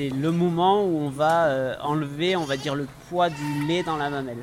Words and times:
c'est 0.00 0.08
le 0.08 0.30
moment 0.30 0.82
où 0.82 0.98
on 0.98 1.10
va 1.10 1.44
euh, 1.46 1.74
enlever, 1.82 2.34
on 2.34 2.44
va 2.44 2.56
dire, 2.56 2.74
le 2.74 2.86
poids 3.08 3.28
du 3.28 3.66
lait 3.66 3.82
dans 3.82 3.96
la 3.96 4.08
mamelle. 4.08 4.42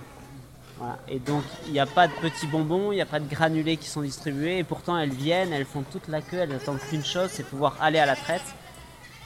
Et 1.07 1.17
donc, 1.17 1.43
il 1.65 1.73
n'y 1.73 1.79
a 1.79 1.87
pas 1.87 2.07
de 2.07 2.13
petits 2.13 2.45
bonbons, 2.45 2.91
il 2.91 2.95
n'y 2.95 3.01
a 3.01 3.07
pas 3.07 3.19
de 3.19 3.27
granulés 3.27 3.77
qui 3.77 3.89
sont 3.89 4.01
distribués. 4.01 4.59
Et 4.59 4.63
pourtant, 4.63 4.95
elles 4.95 5.09
viennent, 5.09 5.51
elles 5.51 5.65
font 5.65 5.81
toute 5.81 6.07
la 6.07 6.21
queue, 6.21 6.37
elles 6.37 6.53
attendent 6.53 6.79
qu'une 6.79 7.03
chose, 7.03 7.29
c'est 7.31 7.41
pouvoir 7.41 7.75
aller 7.81 7.97
à 7.97 8.05
la 8.05 8.15
traite. 8.15 8.43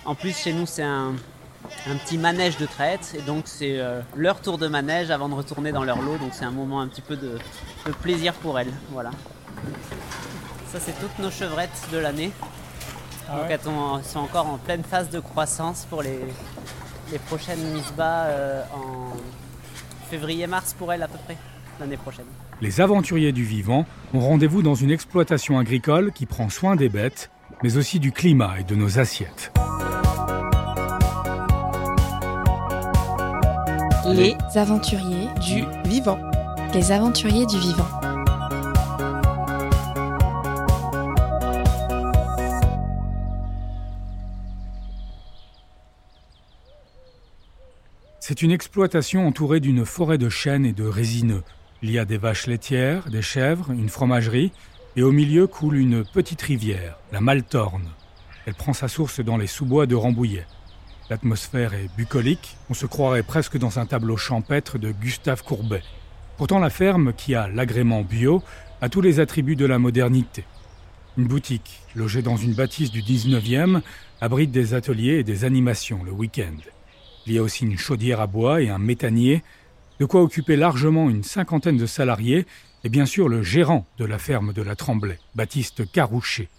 En 0.06 0.16
plus, 0.16 0.38
chez 0.38 0.54
nous, 0.54 0.66
c'est 0.66 0.84
un, 0.84 1.16
petit 2.06 2.18
manège 2.18 2.56
de 2.56 2.66
traite. 2.66 3.14
Et 3.20 3.22
donc, 3.22 3.44
c'est 3.48 3.80
euh, 3.80 4.00
leur 4.16 4.40
tour 4.40 4.58
de 4.58 4.70
manège 4.70 5.12
avant 5.12 5.28
de 5.28 5.36
retourner 5.36 5.74
dans 5.74 5.84
leur 5.84 6.02
lot. 6.02 6.18
Donc, 6.18 6.30
c'est 6.32 6.46
un 6.46 6.52
moment 6.52 6.80
un 6.80 6.88
petit 6.88 7.02
peu 7.02 7.18
de, 7.18 7.38
plaisir 8.02 8.34
pour 8.36 8.58
elles. 8.58 8.72
Voilà. 8.92 9.12
Ça, 10.72 10.80
c'est 10.80 10.98
toutes 10.98 11.20
nos 11.20 11.32
chevrettes 11.32 11.90
de 11.92 11.98
l'année. 11.98 12.32
Ah 13.32 13.38
donc, 13.38 13.46
elles 13.50 14.04
sont 14.06 14.20
encore 14.20 14.48
en 14.48 14.58
pleine 14.58 14.84
phase 14.84 15.10
de 15.10 15.20
croissance 15.20 15.88
pour 15.90 16.02
les, 16.02 16.20
prochaines 17.28 17.62
mises 17.74 17.94
bas 17.96 18.26
euh, 18.26 18.64
en 18.74 19.14
février-mars 20.10 20.74
pour 20.78 20.92
elles 20.92 21.04
à 21.04 21.08
peu 21.08 21.18
près 21.26 21.38
l'année 21.80 21.98
prochaine. 21.98 22.26
Les 22.62 22.82
aventuriers 22.82 23.32
du 23.32 23.44
vivant 23.44 23.86
ont 24.14 24.20
rendez-vous 24.20 24.62
dans 24.62 24.76
une 24.76 24.92
exploitation 24.92 25.58
agricole 25.58 26.12
qui 26.12 26.26
prend 26.26 26.50
soin 26.50 26.76
des 26.76 26.90
bêtes, 26.90 27.32
mais 27.64 27.78
aussi 27.78 28.00
du 28.00 28.12
climat 28.12 28.60
et 28.60 28.64
de 28.64 28.76
nos 28.76 29.00
assiettes. 29.00 29.52
Les 34.08 34.36
aventuriers 34.56 35.30
du 35.40 35.64
vivant. 35.90 36.20
Les 36.74 36.92
aventuriers 36.92 37.46
du 37.46 37.60
vivant. 37.60 38.01
C'est 48.32 48.44
une 48.44 48.52
exploitation 48.52 49.28
entourée 49.28 49.60
d'une 49.60 49.84
forêt 49.84 50.18
de 50.18 50.30
chênes 50.30 50.66
et 50.66 50.72
de 50.72 50.86
résineux. 50.86 51.44
Il 51.82 51.92
y 51.92 52.00
a 52.00 52.06
des 52.06 52.16
vaches 52.16 52.48
laitières, 52.48 53.10
des 53.10 53.22
chèvres, 53.22 53.72
une 53.72 53.90
fromagerie, 53.90 54.54
et 54.96 55.04
au 55.04 55.12
milieu 55.12 55.48
coule 55.48 55.76
une 55.76 56.06
petite 56.06 56.42
rivière, 56.42 56.98
la 57.12 57.20
Maltorne. 57.20 57.90
Elle 58.46 58.54
prend 58.54 58.72
sa 58.72 58.88
source 58.88 59.20
dans 59.20 59.36
les 59.36 59.48
sous-bois 59.48 59.86
de 59.86 59.96
Rambouillet. 59.96 60.46
L'atmosphère 61.10 61.74
est 61.74 61.94
bucolique, 61.98 62.56
on 62.70 62.74
se 62.74 62.86
croirait 62.86 63.22
presque 63.22 63.58
dans 63.58 63.80
un 63.80 63.86
tableau 63.86 64.16
champêtre 64.16 64.78
de 64.78 64.94
Gustave 64.94 65.44
Courbet. 65.44 65.84
Pourtant 66.38 66.60
la 66.60 66.70
ferme, 66.70 67.12
qui 67.12 67.36
a 67.36 67.50
l'agrément 67.50 68.02
bio, 68.02 68.42
a 68.80 68.88
tous 68.88 69.02
les 69.02 69.20
attributs 69.20 69.58
de 69.58 69.66
la 69.66 69.78
modernité. 69.78 70.46
Une 71.18 71.28
boutique, 71.28 71.82
logée 71.96 72.22
dans 72.22 72.38
une 72.38 72.54
bâtisse 72.54 72.92
du 72.92 73.02
19e, 73.02 73.82
abrite 74.22 74.52
des 74.52 74.74
ateliers 74.74 75.16
et 75.16 75.26
des 75.26 75.44
animations 75.44 76.02
le 76.06 76.14
week-end. 76.14 76.56
Il 77.28 77.34
y 77.34 77.38
a 77.38 77.44
aussi 77.44 77.66
une 77.66 77.78
chaudière 77.78 78.20
à 78.20 78.28
bois 78.28 78.62
et 78.62 78.70
un 78.70 78.80
méthanier, 78.80 79.44
de 80.00 80.06
quoi 80.06 80.24
occuper 80.24 80.56
largement 80.56 81.10
une 81.10 81.24
cinquantaine 81.24 81.78
de 81.78 81.86
salariés, 81.86 82.46
et 82.84 82.90
bien 82.90 83.06
sûr 83.06 83.30
le 83.30 83.44
gérant 83.44 83.86
de 84.00 84.06
la 84.06 84.18
ferme 84.18 84.54
de 84.54 84.62
la 84.64 84.76
Tremblay, 84.76 85.20
Baptiste 85.36 85.90
Carouchet. 85.92 86.50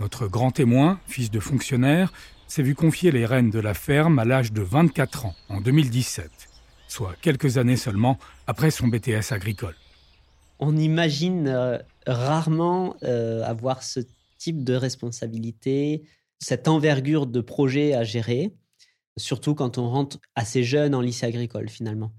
Notre 0.00 0.26
grand 0.26 0.50
témoin, 0.50 1.00
fils 1.06 1.30
de 1.30 1.40
fonctionnaire, 1.40 2.12
s'est 2.46 2.62
vu 2.62 2.74
confier 2.74 3.10
les 3.10 3.24
rênes 3.24 3.50
de 3.50 3.60
la 3.60 3.72
ferme 3.72 4.18
à 4.18 4.26
l'âge 4.26 4.52
de 4.52 4.60
24 4.60 5.24
ans, 5.24 5.34
en 5.48 5.62
2017, 5.62 6.30
soit 6.88 7.14
quelques 7.22 7.56
années 7.56 7.76
seulement 7.76 8.18
après 8.46 8.70
son 8.70 8.88
BTS 8.88 9.32
agricole. 9.32 9.76
On 10.58 10.76
imagine 10.76 11.48
euh, 11.48 11.78
rarement 12.06 12.96
euh, 13.02 13.42
avoir 13.44 13.82
ce 13.82 14.00
type 14.36 14.64
de 14.64 14.74
responsabilité, 14.74 16.02
cette 16.40 16.68
envergure 16.68 17.26
de 17.26 17.40
projet 17.40 17.94
à 17.94 18.04
gérer 18.04 18.52
surtout 19.18 19.54
quand 19.54 19.78
on 19.78 19.88
rentre 19.88 20.18
assez 20.34 20.62
jeune 20.62 20.94
en 20.94 21.00
lycée 21.00 21.26
agricole 21.26 21.68
finalement. 21.68 22.12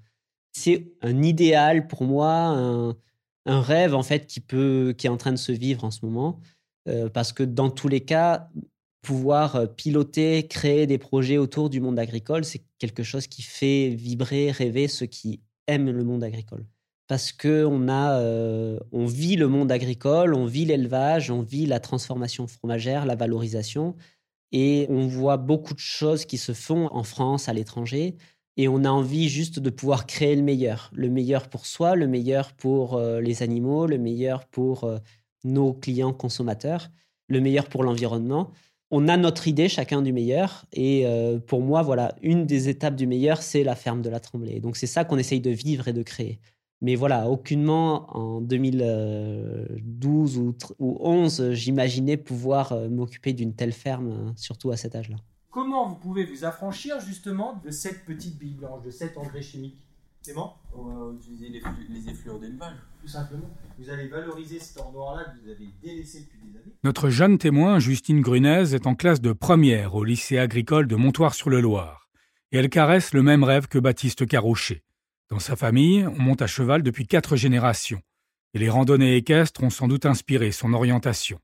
C'est 0.54 0.94
un 1.02 1.24
idéal 1.24 1.88
pour 1.88 2.04
moi, 2.04 2.96
un, 3.46 3.62
rêve 3.62 3.96
en 3.96 4.04
fait 4.04 4.28
qui 4.28 4.40
peut, 4.40 4.94
qui 4.98 5.08
est 5.08 5.10
en 5.10 5.18
train 5.18 5.32
de 5.32 5.38
se 5.38 5.52
vivre 5.52 5.84
en 5.84 5.92
ce 5.92 6.06
moment, 6.06 6.40
euh, 6.88 7.10
parce 7.10 7.34
que 7.34 7.44
dans 7.44 7.70
tous 7.70 7.88
les 7.88 8.02
cas, 8.02 8.50
pouvoir 9.02 9.56
euh, 9.56 9.66
piloter, 9.68 10.48
créer 10.48 10.88
des 10.88 10.98
projets 10.98 11.38
autour 11.38 11.70
du 11.70 11.82
monde 11.82 12.00
agricole, 12.00 12.46
c'est 12.46 12.64
quelque 12.80 13.04
chose 13.04 13.28
qui 13.28 13.42
fait 13.42 13.90
vibrer, 13.90 14.52
rêver 14.52 14.88
ceux 14.88 15.06
qui 15.06 15.42
aiment 15.68 15.92
le 15.92 16.04
monde 16.04 16.24
agricole. 16.24 16.66
Parce 17.08 17.32
que 17.32 17.66
on 17.66 17.88
euh, 17.90 18.80
on 18.92 19.06
vit 19.06 19.36
le 19.36 19.48
monde 19.48 19.72
agricole, 19.72 20.34
on 20.34 20.46
vit 20.46 20.66
l'élevage, 20.66 21.30
on 21.30 21.42
vit 21.42 21.66
la 21.66 21.80
transformation 21.80 22.48
fromagère, 22.48 23.06
la 23.06 23.16
valorisation, 23.16 23.96
et 24.54 24.86
on 24.90 25.08
voit 25.08 25.38
beaucoup 25.38 25.74
de 25.74 25.80
choses 25.80 26.26
qui 26.26 26.38
se 26.38 26.54
font 26.54 26.88
en 26.92 27.04
France, 27.04 27.50
à 27.50 27.54
l'étranger. 27.54 28.16
Et 28.56 28.68
on 28.68 28.86
a 28.86 28.90
envie 28.90 29.28
juste 29.28 29.60
de 29.60 29.70
pouvoir 29.72 30.06
créer 30.06 30.36
le 30.36 30.44
meilleur. 30.44 30.92
Le 30.94 31.10
meilleur 31.10 31.50
pour 31.50 31.66
soi, 31.66 31.96
le 31.96 32.08
meilleur 32.08 32.54
pour 32.54 32.96
euh, 32.96 33.20
les 33.20 33.42
animaux, 33.42 33.88
le 33.88 33.98
meilleur 33.98 34.46
pour 34.46 34.84
euh, 34.84 35.00
nos 35.44 35.74
clients 35.74 36.14
consommateurs, 36.14 36.92
le 37.28 37.42
meilleur 37.42 37.68
pour 37.68 37.84
l'environnement. 37.84 38.52
On 38.92 39.08
a 39.08 39.18
notre 39.18 39.48
idée 39.48 39.70
chacun 39.70 40.04
du 40.04 40.14
meilleur. 40.14 40.66
Et 40.72 41.08
euh, 41.08 41.40
pour 41.40 41.62
moi, 41.62 41.82
voilà, 41.82 42.16
une 42.22 42.46
des 42.46 42.70
étapes 42.70 42.96
du 42.96 43.08
meilleur, 43.08 43.42
c'est 43.42 43.64
la 43.64 43.76
ferme 43.76 44.04
de 44.04 44.10
la 44.12 44.20
Tremblay. 44.20 44.60
Donc 44.60 44.78
c'est 44.78 44.86
ça 44.86 45.04
qu'on 45.04 45.18
essaye 45.18 45.42
de 45.42 45.50
vivre 45.50 45.88
et 45.88 45.94
de 45.94 46.04
créer. 46.04 46.40
Mais 46.84 46.96
voilà, 46.96 47.30
aucunement 47.30 48.16
en 48.16 48.42
2012 48.42 50.38
ou, 50.38 50.54
2011, 50.80 51.54
j'imaginais 51.54 52.18
pouvoir 52.18 52.74
euh, 52.74 52.90
m'occuper 52.90 53.32
d'une 53.32 53.56
telle 53.56 53.72
ferme, 53.72 54.12
hein, 54.12 54.34
surtout 54.36 54.70
à 54.70 54.76
cet 54.76 54.94
âge-là. 54.94 55.16
Comment 55.50 55.88
vous 55.88 55.96
pouvez 55.96 56.26
vous 56.26 56.44
affranchir 56.44 57.00
justement 57.00 57.62
de 57.64 57.72
cette 57.72 58.04
petite 58.04 58.38
bille 58.38 58.56
blanche, 58.56 58.84
de 58.84 58.92
cet 58.92 59.18
engrais 59.18 59.42
chimique? 59.42 59.78
Clément? 60.26 60.58
On 60.76 60.84
va 60.84 61.14
utiliser 61.16 61.48
les, 61.48 61.62
les 61.90 62.10
effluents 62.10 62.38
d'élevage. 62.38 62.76
Tout 63.02 63.08
simplement. 63.08 63.50
Vous 63.80 63.90
allez 63.90 64.10
valoriser 64.10 64.60
cet 64.60 64.78
or 64.78 64.92
noir-là 64.92 65.24
que 65.24 65.42
vous 65.42 65.50
avez 65.52 65.70
délaissé 65.82 66.20
depuis 66.20 66.40
des 66.46 66.58
années. 66.58 66.74
Notre 66.84 67.10
jeune 67.10 67.38
témoin, 67.38 67.80
Justine 67.80 68.20
Grunez, 68.20 68.74
est 68.74 68.88
en 68.88 68.96
classe 68.96 69.22
de 69.22 69.32
première 69.32 69.96
au 69.96 70.04
lycée 70.04 70.38
agricole 70.38 70.88
de 70.88 70.98
Montoire-sur-le-Loir. 70.98 72.10
Et 72.52 72.58
elle 72.58 72.70
caresse 72.70 73.14
le 73.14 73.24
même 73.24 73.46
rêve 73.46 73.68
que 73.68 73.80
Baptiste 73.80 74.28
Carochet 74.28 74.84
dans 75.34 75.40
sa 75.40 75.56
famille, 75.56 76.06
on 76.06 76.22
monte 76.22 76.44
à 76.44 76.48
cheval 76.48 76.84
depuis 76.84 77.08
quatre 77.08 77.36
générations, 77.36 78.02
et 78.54 78.60
les 78.60 78.70
randonnées 78.70 79.16
équestres 79.16 79.64
ont 79.64 79.72
sans 79.72 79.88
doute 79.88 80.06
inspiré 80.06 80.52
son 80.52 80.74
orientation. 80.74 81.40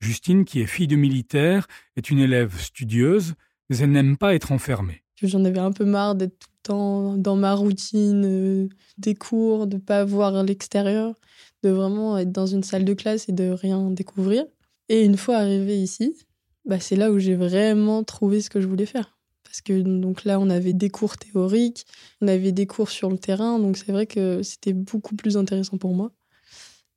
Justine, 0.00 0.44
qui 0.44 0.60
est 0.60 0.66
fille 0.66 0.86
de 0.86 0.94
militaire, 0.94 1.66
est 1.96 2.08
une 2.10 2.20
élève 2.20 2.56
studieuse, 2.56 3.34
mais 3.68 3.78
elle 3.78 3.90
n'aime 3.90 4.16
pas 4.16 4.36
être 4.36 4.52
enfermée. 4.52 5.02
J'en 5.20 5.44
avais 5.44 5.58
un 5.58 5.72
peu 5.72 5.84
marre 5.84 6.14
d'être 6.14 6.38
tout 6.38 6.50
le 6.52 6.62
temps 6.62 7.16
dans 7.16 7.34
ma 7.34 7.54
routine 7.54 8.24
euh, 8.24 8.68
des 8.98 9.16
cours, 9.16 9.66
de 9.66 9.74
ne 9.74 9.80
pas 9.80 10.04
voir 10.04 10.44
l'extérieur, 10.44 11.16
de 11.64 11.70
vraiment 11.70 12.18
être 12.18 12.30
dans 12.30 12.46
une 12.46 12.62
salle 12.62 12.84
de 12.84 12.94
classe 12.94 13.28
et 13.28 13.32
de 13.32 13.50
rien 13.50 13.90
découvrir. 13.90 14.44
Et 14.88 15.04
une 15.04 15.16
fois 15.16 15.38
arrivée 15.38 15.78
ici, 15.78 16.16
bah, 16.64 16.78
c'est 16.78 16.96
là 16.96 17.10
où 17.10 17.18
j'ai 17.18 17.34
vraiment 17.34 18.04
trouvé 18.04 18.40
ce 18.40 18.50
que 18.50 18.60
je 18.60 18.68
voulais 18.68 18.86
faire 18.86 19.18
parce 19.52 19.60
que 19.60 19.82
donc 19.82 20.24
là 20.24 20.40
on 20.40 20.48
avait 20.48 20.72
des 20.72 20.88
cours 20.88 21.18
théoriques, 21.18 21.84
on 22.22 22.28
avait 22.28 22.52
des 22.52 22.66
cours 22.66 22.88
sur 22.88 23.10
le 23.10 23.18
terrain, 23.18 23.58
donc 23.58 23.76
c'est 23.76 23.92
vrai 23.92 24.06
que 24.06 24.42
c'était 24.42 24.72
beaucoup 24.72 25.14
plus 25.14 25.36
intéressant 25.36 25.76
pour 25.76 25.94
moi. 25.94 26.10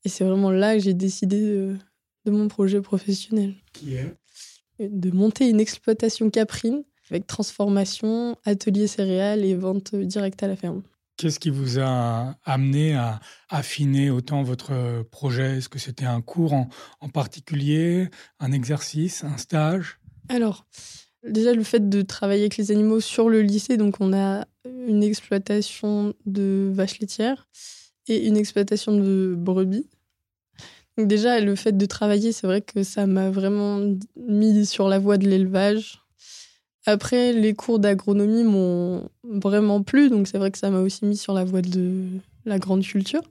Et 0.05 0.09
c'est 0.09 0.23
vraiment 0.23 0.51
là 0.51 0.75
que 0.75 0.81
j'ai 0.81 0.93
décidé 0.93 1.41
de, 1.41 1.77
mon 2.31 2.47
projet 2.47 2.79
professionnel. 2.79 3.55
Qui 3.73 3.95
est? 3.95 4.15
De 4.79 5.11
monter 5.11 5.49
une 5.49 5.59
exploitation 5.59 6.29
caprine 6.29 6.85
avec 7.11 7.27
transformation, 7.27 8.37
atelier 8.45 8.87
céréales 8.87 9.43
et 9.43 9.53
vente 9.53 9.93
directe 9.93 10.41
à 10.41 10.47
la 10.47 10.55
ferme. 10.55 10.81
Qu'est-ce 11.17 11.41
qui 11.41 11.49
vous 11.49 11.79
a 11.79 12.37
amené 12.45 12.95
à 12.95 13.19
affiner 13.49 14.09
autant 14.09 14.43
votre 14.43 15.03
projet? 15.11 15.57
Est-ce 15.57 15.67
que 15.67 15.79
c'était 15.79 16.05
un 16.05 16.21
cours 16.21 16.53
en, 16.53 16.69
en 17.01 17.09
particulier, 17.09 18.07
un 18.39 18.53
exercice, 18.53 19.25
un 19.25 19.37
stage? 19.37 19.99
Alors, 20.29 20.65
Déjà, 21.27 21.53
le 21.53 21.63
fait 21.63 21.89
de 21.89 22.01
travailler 22.01 22.41
avec 22.41 22.57
les 22.57 22.71
animaux 22.71 22.99
sur 22.99 23.29
le 23.29 23.41
lycée, 23.41 23.77
donc 23.77 23.95
on 23.99 24.13
a 24.13 24.45
une 24.87 25.03
exploitation 25.03 26.13
de 26.25 26.69
vaches 26.73 26.99
laitières 26.99 27.47
et 28.07 28.27
une 28.27 28.37
exploitation 28.37 28.95
de 28.95 29.35
brebis. 29.35 29.87
Déjà, 30.97 31.39
le 31.39 31.55
fait 31.55 31.75
de 31.75 31.85
travailler, 31.85 32.31
c'est 32.31 32.47
vrai 32.47 32.61
que 32.61 32.83
ça 32.83 33.05
m'a 33.05 33.29
vraiment 33.29 33.81
mis 34.15 34.65
sur 34.65 34.87
la 34.87 34.99
voie 34.99 35.17
de 35.17 35.27
l'élevage. 35.27 35.99
Après, 36.85 37.33
les 37.33 37.53
cours 37.53 37.79
d'agronomie 37.79 38.43
m'ont 38.43 39.09
vraiment 39.23 39.81
plu, 39.81 40.09
donc 40.09 40.27
c'est 40.27 40.37
vrai 40.37 40.51
que 40.51 40.57
ça 40.59 40.69
m'a 40.69 40.79
aussi 40.79 41.05
mis 41.05 41.17
sur 41.17 41.33
la 41.33 41.43
voie 41.43 41.63
de 41.63 42.05
la 42.45 42.59
grande 42.59 42.83
culture. 42.83 43.23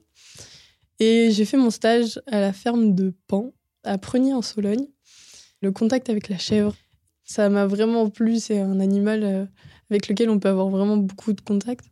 Et 0.99 1.31
j'ai 1.31 1.45
fait 1.45 1.57
mon 1.57 1.71
stage 1.71 2.19
à 2.27 2.39
la 2.41 2.53
ferme 2.53 2.93
de 2.93 3.13
Pan, 3.27 3.53
à 3.83 3.97
Prunier 3.97 4.33
en 4.33 4.41
Sologne. 4.41 4.87
Le 5.61 5.71
contact 5.71 6.09
avec 6.09 6.29
la 6.29 6.37
chèvre, 6.37 6.75
ça 7.25 7.49
m'a 7.49 7.65
vraiment 7.65 8.09
plu. 8.09 8.39
C'est 8.39 8.59
un 8.59 8.79
animal 8.79 9.23
euh, 9.23 9.45
avec 9.89 10.07
lequel 10.07 10.29
on 10.29 10.39
peut 10.39 10.49
avoir 10.49 10.69
vraiment 10.69 10.97
beaucoup 10.97 11.33
de 11.33 11.41
contacts. 11.41 11.85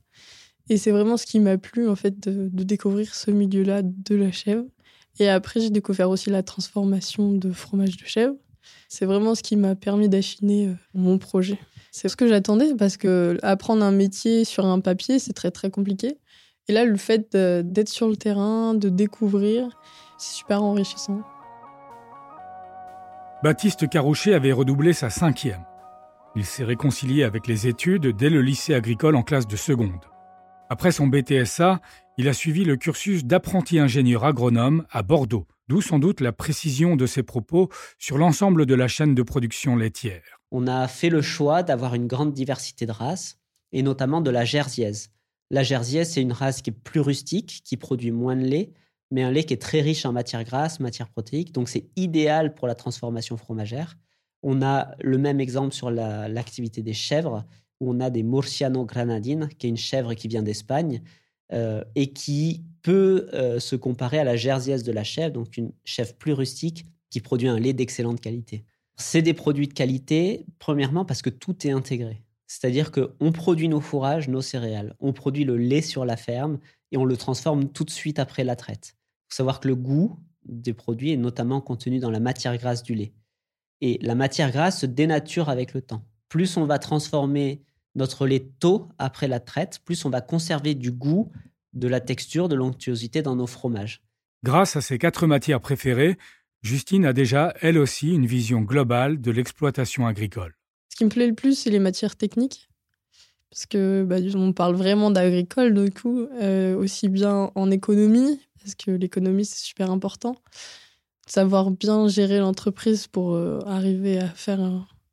Et 0.70 0.78
c'est 0.78 0.92
vraiment 0.92 1.18
ce 1.18 1.26
qui 1.26 1.40
m'a 1.40 1.58
plu, 1.58 1.90
en 1.90 1.96
fait, 1.96 2.20
de, 2.22 2.64
découvrir 2.64 3.14
ce 3.14 3.32
milieu-là 3.32 3.82
de 3.84 4.16
la 4.16 4.32
chèvre. 4.32 4.64
Et 5.20 5.28
après, 5.28 5.60
j'ai 5.60 5.70
découvert 5.70 6.10
aussi 6.10 6.30
la 6.30 6.42
transformation 6.42 7.34
de 7.34 7.52
fromage 7.52 7.98
de 7.98 8.06
chèvre. 8.06 8.36
C'est 8.88 9.06
vraiment 9.06 9.36
ce 9.36 9.44
qui 9.44 9.58
m'a 9.58 9.76
permis 9.76 10.08
d'affiner 10.08 10.68
euh, 10.68 10.74
mon 10.94 11.18
projet. 11.18 11.60
C'est 11.92 12.08
ce 12.08 12.16
que 12.16 12.28
j'attendais 12.28 12.74
parce 12.76 12.98
que 12.98 13.38
apprendre 13.44 13.84
un 13.84 13.92
métier 13.92 14.46
sur 14.46 14.66
un 14.66 14.80
papier, 14.80 15.20
c'est 15.20 15.34
très 15.34 15.52
très 15.52 15.70
compliqué. 15.70 16.18
Et 16.70 16.74
là, 16.74 16.86
le 16.86 16.96
fait 16.96 17.36
d'être 17.36 17.90
sur 17.90 18.08
le 18.08 18.16
terrain, 18.16 18.74
de 18.74 18.88
découvrir, 18.88 19.70
c'est 20.18 20.34
super 20.34 20.64
enrichissant. 20.64 21.22
Baptiste 23.44 23.90
Carouchet 23.90 24.34
avait 24.34 24.54
redoublé 24.54 24.94
sa 24.94 25.10
cinquième. 25.10 25.66
Il 26.34 26.46
s'est 26.46 26.64
réconcilié 26.64 27.26
avec 27.26 27.46
les 27.46 27.68
études 27.68 28.16
dès 28.16 28.30
le 28.30 28.42
lycée 28.42 28.74
agricole 28.74 29.18
en 29.18 29.22
classe 29.22 29.48
de 29.48 29.58
seconde. 29.58 30.00
Après 30.70 30.94
son 30.94 31.08
BTSA, 31.08 31.82
il 32.18 32.30
a 32.30 32.34
suivi 32.34 32.64
le 32.64 32.78
cursus 32.78 33.26
d'apprenti 33.26 33.80
ingénieur 33.80 34.24
agronome 34.24 34.86
à 34.90 35.04
Bordeaux, 35.04 35.46
d'où 35.68 35.82
sans 35.82 36.00
doute 36.00 36.22
la 36.22 36.32
précision 36.32 36.96
de 36.96 37.06
ses 37.06 37.22
propos 37.22 37.68
sur 38.00 38.18
l'ensemble 38.18 38.66
de 38.66 38.76
la 38.76 38.88
chaîne 38.88 39.14
de 39.14 39.24
production 39.24 39.76
laitière. 39.76 40.40
On 40.52 40.66
a 40.66 40.88
fait 40.88 41.10
le 41.10 41.22
choix 41.22 41.64
d'avoir 41.64 41.96
une 41.96 42.08
grande 42.08 42.32
diversité 42.32 42.86
de 42.86 42.94
races, 42.94 43.40
et 43.74 43.84
notamment 43.84 44.22
de 44.22 44.30
la 44.30 44.46
jersiaise. 44.46 45.10
La 45.52 45.64
jersiaise, 45.64 46.14
c'est 46.14 46.22
une 46.22 46.32
race 46.32 46.62
qui 46.62 46.70
est 46.70 46.74
plus 46.74 47.02
rustique, 47.02 47.62
qui 47.66 47.76
produit 47.76 48.12
moins 48.12 48.38
de 48.38 48.46
lait, 48.46 48.72
mais 49.14 49.22
un 49.22 49.30
lait 49.30 49.44
qui 49.44 49.54
est 49.54 49.62
très 49.62 49.82
riche 49.82 50.08
en 50.08 50.12
matières 50.12 50.44
grasses, 50.44 50.80
matières 50.80 51.08
protéiques, 51.08 51.52
donc 51.52 51.70
c'est 51.70 51.86
idéal 51.96 52.56
pour 52.56 52.68
la 52.68 52.74
transformation 52.74 53.38
fromagère. 53.38 53.96
On 54.42 54.64
a 54.64 54.96
le 55.02 55.20
même 55.20 55.40
exemple 55.40 55.76
sur 55.76 55.92
l'activité 55.92 56.82
des 56.82 56.94
chèvres, 56.94 57.46
où 57.80 57.92
on 57.92 58.00
a 58.00 58.10
des 58.10 58.24
Murciano 58.24 58.86
granadines, 58.86 59.50
qui 59.60 59.68
est 59.68 59.70
une 59.70 59.78
chèvre 59.78 60.16
qui 60.16 60.28
vient 60.28 60.42
d'Espagne 60.42 61.04
euh, 61.52 61.84
et 61.94 62.12
qui 62.12 62.64
peut 62.82 63.30
euh, 63.36 63.60
se 63.60 63.76
comparer 63.76 64.18
à 64.18 64.24
la 64.24 64.36
jersiaise 64.36 64.82
de 64.82 64.92
la 64.92 65.04
chèvre, 65.04 65.34
donc 65.34 65.58
une 65.58 65.72
chèvre 65.86 66.16
plus 66.16 66.34
rustique 66.34 66.88
qui 67.12 67.22
produit 67.22 67.48
un 67.48 67.60
lait 67.60 67.74
d'excellente 67.74 68.20
qualité. 68.20 68.66
C'est 68.96 69.22
des 69.22 69.36
produits 69.36 69.68
de 69.68 69.74
qualité, 69.74 70.48
premièrement 70.58 71.06
parce 71.06 71.22
que 71.22 71.30
tout 71.30 71.68
est 71.68 71.72
intégré. 71.72 72.24
C'est-à-dire 72.48 72.92
qu'on 72.92 73.32
produit 73.32 73.70
nos 73.70 73.80
fourrages, 73.80 74.28
nos 74.28 74.42
céréales, 74.42 74.96
on 75.00 75.14
produit 75.14 75.44
le 75.44 75.56
lait 75.56 75.84
sur 75.84 76.04
la 76.04 76.18
ferme 76.18 76.58
et 76.92 76.98
on 76.98 77.06
le 77.06 77.16
transforme 77.16 77.70
tout 77.70 77.84
de 77.84 77.92
suite 77.92 78.18
après 78.18 78.44
la 78.44 78.56
traite. 78.56 78.96
Faut 79.34 79.38
savoir 79.38 79.60
que 79.60 79.68
le 79.68 79.76
goût 79.76 80.20
des 80.46 80.74
produits 80.74 81.12
est 81.12 81.18
notamment 81.18 81.60
contenu 81.60 81.98
dans 81.98 82.12
la 82.12 82.20
matière 82.20 82.56
grasse 82.56 82.84
du 82.84 82.94
lait. 82.94 83.14
Et 83.82 83.98
la 84.04 84.14
matière 84.14 84.52
grasse 84.52 84.82
se 84.82 84.86
dénature 84.86 85.50
avec 85.50 85.74
le 85.74 85.82
temps. 85.82 86.06
Plus 86.30 86.56
on 86.56 86.68
va 86.68 86.78
transformer 86.78 87.64
notre 87.96 88.28
lait 88.28 88.52
tôt 88.60 88.90
après 89.00 89.28
la 89.28 89.40
traite, 89.40 89.80
plus 89.86 90.06
on 90.06 90.12
va 90.12 90.22
conserver 90.22 90.76
du 90.76 90.92
goût, 90.92 91.32
de 91.74 91.88
la 91.88 92.00
texture, 92.00 92.48
de 92.48 92.54
l'onctuosité 92.54 93.24
dans 93.24 93.36
nos 93.36 93.48
fromages. 93.48 94.04
Grâce 94.44 94.76
à 94.76 94.82
ces 94.82 95.00
quatre 95.00 95.26
matières 95.26 95.62
préférées, 95.62 96.20
Justine 96.62 97.04
a 97.04 97.12
déjà, 97.12 97.56
elle 97.60 97.80
aussi, 97.80 98.14
une 98.14 98.28
vision 98.28 98.62
globale 98.62 99.20
de 99.20 99.32
l'exploitation 99.32 100.06
agricole. 100.06 100.54
Ce 100.90 100.96
qui 100.96 101.06
me 101.06 101.10
plaît 101.10 101.26
le 101.26 101.34
plus, 101.34 101.58
c'est 101.58 101.72
les 101.72 101.80
matières 101.80 102.18
techniques. 102.18 102.70
Parce 103.50 103.66
que 103.66 104.04
bah, 104.04 104.18
on 104.36 104.54
parle 104.54 104.76
vraiment 104.76 105.10
d'agricole, 105.10 105.74
du 105.74 105.92
coup, 105.92 106.20
euh, 106.20 106.76
aussi 106.76 107.10
bien 107.10 107.52
en 107.56 107.72
économie, 107.72 108.40
parce 108.64 108.76
que 108.76 108.92
l'économie, 108.92 109.46
c'est 109.46 109.64
super 109.64 109.92
important 109.92 110.36
savoir 111.28 111.72
bien 111.72 112.08
gérer 112.08 112.40
l'entreprise 112.40 113.08
pour 113.08 113.34
euh, 113.34 113.60
arriver 113.66 114.20
à 114.20 114.28
faire 114.30 114.60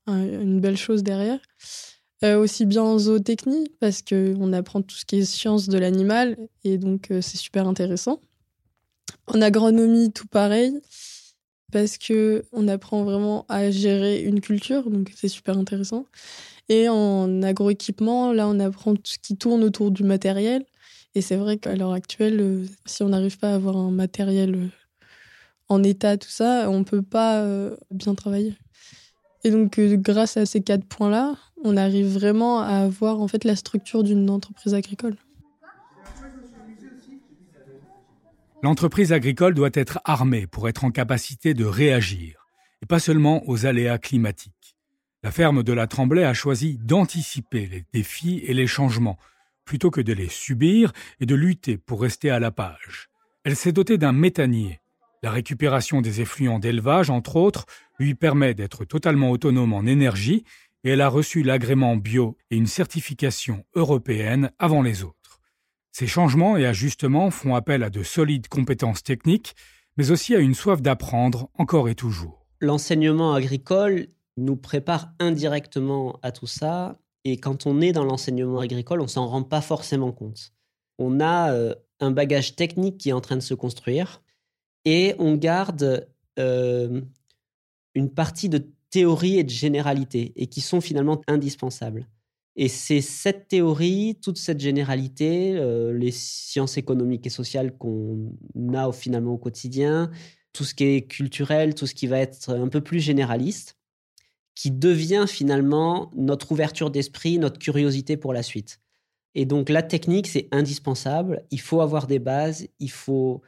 une 0.07 0.61
belle 0.61 0.77
chose 0.77 1.03
derrière. 1.03 1.39
Euh, 2.23 2.39
aussi 2.39 2.67
bien 2.67 2.83
en 2.83 2.99
zootechnie, 2.99 3.73
parce 3.81 4.03
qu'on 4.03 4.53
apprend 4.53 4.83
tout 4.83 4.95
ce 4.95 5.07
qui 5.07 5.17
est 5.21 5.25
science 5.25 5.69
de 5.69 5.79
l'animal, 5.79 6.37
et 6.65 6.77
donc 6.77 7.11
euh, 7.11 7.23
c'est 7.23 7.39
super 7.39 7.67
intéressant. 7.67 8.21
En 9.27 9.41
agronomie, 9.41 10.13
tout 10.13 10.27
pareil, 10.27 10.79
parce 11.73 11.97
qu'on 11.97 12.69
apprend 12.69 13.05
vraiment 13.05 13.47
à 13.49 13.71
gérer 13.71 14.23
une 14.23 14.43
culture, 14.43 14.91
donc 14.91 15.11
c'est 15.17 15.29
super 15.29 15.57
intéressant. 15.57 16.05
Et 16.69 16.91
en 16.91 17.43
agroéquipement, 17.43 18.35
là, 18.35 18.47
on 18.49 18.61
apprend 18.61 18.95
tout 18.95 19.13
ce 19.13 19.19
qui 19.19 19.39
tourne 19.39 19.65
autour 19.65 19.91
du 19.91 20.05
matériel. 20.05 20.67
Et 21.15 21.23
c'est 21.23 21.37
vrai 21.37 21.59
qu'à 21.59 21.75
l'heure 21.75 21.93
actuelle, 21.93 22.67
si 22.87 23.03
on 23.03 23.09
n'arrive 23.09 23.39
pas 23.39 23.51
à 23.51 23.55
avoir 23.55 23.77
un 23.77 23.91
matériel 23.91 24.71
en 25.69 25.83
état, 25.83 26.17
tout 26.17 26.29
ça, 26.29 26.71
on 26.71 26.81
ne 26.81 26.85
peut 26.85 27.03
pas 27.03 27.41
euh, 27.41 27.77
bien 27.91 28.15
travailler. 28.15 28.55
Et 29.43 29.51
donc, 29.51 29.79
euh, 29.79 29.97
grâce 29.97 30.37
à 30.37 30.47
ces 30.47 30.61
quatre 30.61 30.85
points-là, 30.85 31.37
on 31.65 31.77
arrive 31.77 32.07
vraiment 32.07 32.61
à 32.61 32.77
avoir 32.77 33.21
en 33.21 33.29
fait 33.29 33.45
la 33.45 33.57
structure 33.57 34.03
d'une 34.03 34.29
entreprise 34.31 34.75
agricole. 34.75 35.17
L'entreprise 38.63 39.13
agricole 39.13 39.55
doit 39.55 39.71
être 39.73 40.01
armée 40.05 40.47
pour 40.47 40.69
être 40.69 40.85
en 40.85 40.91
capacité 40.91 41.55
de 41.55 41.65
réagir, 41.65 42.47
et 42.83 42.87
pas 42.87 42.99
seulement 42.99 43.43
aux 43.49 43.65
aléas 43.65 43.99
climatiques. 43.99 44.77
La 45.23 45.31
ferme 45.31 45.63
de 45.63 45.73
la 45.73 45.87
Tremblay 45.87 46.25
a 46.25 46.35
choisi 46.35 46.79
d'anticiper 46.79 47.67
les 47.67 47.85
défis 47.93 48.43
et 48.45 48.53
les 48.53 48.67
changements, 48.67 49.19
plutôt 49.71 49.93
que 49.93 50.01
de 50.01 50.13
les 50.13 50.29
subir 50.29 50.91
et 51.21 51.27
de 51.27 51.37
lutter 51.37 51.79
pour 51.79 52.03
rester 52.03 52.29
à 52.29 52.41
la 52.41 52.51
page. 52.51 53.09
Elle 53.45 53.55
s'est 53.55 53.71
dotée 53.71 53.99
d'un 53.99 54.11
méthanier, 54.11 54.81
la 55.23 55.31
récupération 55.31 56.01
des 56.01 56.21
effluents 56.21 56.59
d'élevage, 56.59 57.09
entre 57.09 57.37
autres, 57.37 57.67
lui 58.01 58.17
permet 58.17 58.53
d'être 58.53 58.85
totalement 58.85 59.31
autonome 59.31 59.73
en 59.73 59.87
énergie 59.87 60.43
et 60.83 60.91
elle 60.91 61.01
a 61.01 61.09
reçu 61.09 61.45
l'agrément 61.45 61.97
bio 61.97 62.37
et 62.51 62.57
une 62.57 62.67
certification 62.67 63.65
européenne 63.77 64.51
avant 64.59 64.83
les 64.83 65.05
autres. 65.05 65.41
Ces 65.93 66.09
changements 66.09 66.57
et 66.57 66.67
ajustements 66.67 67.31
font 67.31 67.55
appel 67.55 67.85
à 67.85 67.91
de 67.91 68.03
solides 68.03 68.49
compétences 68.49 69.05
techniques, 69.05 69.55
mais 69.97 70.11
aussi 70.11 70.35
à 70.35 70.41
une 70.41 70.55
soif 70.55 70.83
d'apprendre 70.83 71.49
encore 71.55 71.89
et 71.89 71.95
toujours. 71.95 72.45
L'enseignement 72.61 73.35
agricole 73.35 74.09
nous 74.37 74.57
prépare 74.57 75.13
indirectement 75.21 76.19
à 76.23 76.33
tout 76.33 76.49
ça, 76.49 76.99
et 77.25 77.37
quand 77.37 77.67
on 77.67 77.81
est 77.81 77.93
dans 77.93 78.05
l'enseignement 78.05 78.61
agricole, 78.61 79.01
on 79.01 79.09
s'en 79.09 79.27
rend 79.27 79.43
pas 79.43 79.61
forcément 79.61 80.13
compte. 80.13 80.53
On 80.99 81.21
a 81.21 81.53
euh, 81.53 81.75
un 82.01 82.11
bagage 82.11 82.57
technique 82.57 82.99
qui 82.99 83.11
est 83.11 83.13
en 83.13 83.21
train 83.21 83.37
de 83.37 83.43
se 83.43 83.55
construire, 83.55 84.23
et 84.85 85.15
on 85.19 85.35
garde 85.35 86.09
euh, 86.39 87.01
une 87.95 88.11
partie 88.11 88.49
de 88.49 88.67
théorie 88.91 89.39
et 89.39 89.45
de 89.45 89.51
généralité, 89.51 90.33
et 90.37 90.47
qui 90.47 90.61
sont 90.61 90.81
finalement 90.81 91.21
indispensables. 91.27 92.07
Et 92.57 92.69
c'est 92.69 93.01
cette 93.01 93.49
théorie, 93.49 94.19
toute 94.21 94.37
cette 94.37 94.61
généralité, 94.61 95.57
euh, 95.57 95.93
les 95.93 96.11
sciences 96.11 96.77
économiques 96.77 97.27
et 97.27 97.31
sociales 97.31 97.77
qu'on 97.77 98.33
a 98.75 98.91
finalement 98.93 99.35
au 99.35 99.39
quotidien, 99.39 100.11
tout 100.53 100.65
ce 100.65 100.75
qui 100.75 100.85
est 100.85 101.03
culturel, 101.03 101.75
tout 101.75 101.87
ce 101.87 101.95
qui 101.95 102.07
va 102.07 102.19
être 102.19 102.51
un 102.51 102.69
peu 102.69 102.81
plus 102.81 103.01
généraliste, 103.01 103.77
qui 104.55 104.71
devient 104.71 105.25
finalement 105.29 106.11
notre 106.15 106.53
ouverture 106.53 106.91
d'esprit, 106.91 107.39
notre 107.39 107.59
curiosité 107.59 108.17
pour 108.17 108.33
la 108.33 108.43
suite. 108.43 108.81
Et 109.35 109.45
donc 109.45 109.69
la 109.69 109.83
technique, 109.83 110.27
c'est 110.27 110.49
indispensable. 110.51 111.45
Il 111.51 111.61
faut 111.61 111.81
avoir 111.81 112.07
des 112.07 112.19
bases, 112.19 112.67
il 112.79 112.91
faut 112.91 113.43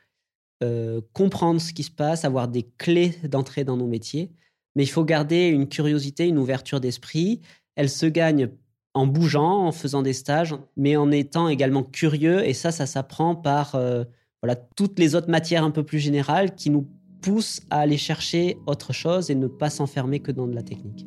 euh, 0.63 1.01
comprendre 1.13 1.61
ce 1.61 1.73
qui 1.73 1.83
se 1.83 1.91
passe, 1.91 2.25
avoir 2.25 2.49
des 2.49 2.63
clés 2.79 3.15
d'entrée 3.25 3.65
dans 3.65 3.77
nos 3.77 3.89
métiers. 3.89 4.31
Mais 4.77 4.85
il 4.85 4.89
faut 4.89 5.05
garder 5.05 5.49
une 5.49 5.69
curiosité, 5.69 6.27
une 6.27 6.39
ouverture 6.39 6.81
d'esprit. 6.81 7.41
Elle 7.75 7.91
se 7.91 8.07
gagne 8.07 8.49
en 8.95 9.07
bougeant, 9.07 9.67
en 9.67 9.73
faisant 9.73 10.03
des 10.03 10.13
stages, 10.13 10.55
mais 10.77 10.97
en 10.97 11.11
étant 11.11 11.49
également 11.49 11.83
curieux. 11.83 12.47
Et 12.47 12.55
ça, 12.55 12.71
ça 12.71 12.87
s'apprend 12.87 13.35
par 13.35 13.75
euh, 13.75 14.05
voilà, 14.43 14.57
toutes 14.57 14.99
les 14.99 15.15
autres 15.15 15.31
matières 15.31 15.65
un 15.65 15.71
peu 15.71 15.83
plus 15.83 15.99
générales 15.99 16.55
qui 16.55 16.71
nous 16.71 16.87
poussent 17.23 17.61
à 17.71 17.79
aller 17.79 17.97
chercher 17.97 18.59
autre 18.67 18.93
chose 18.93 19.31
et 19.31 19.35
ne 19.35 19.47
pas 19.47 19.71
s'enfermer 19.71 20.21
que 20.21 20.33
dans 20.33 20.47
de 20.47 20.55
la 20.55 20.63
technique. 20.63 21.07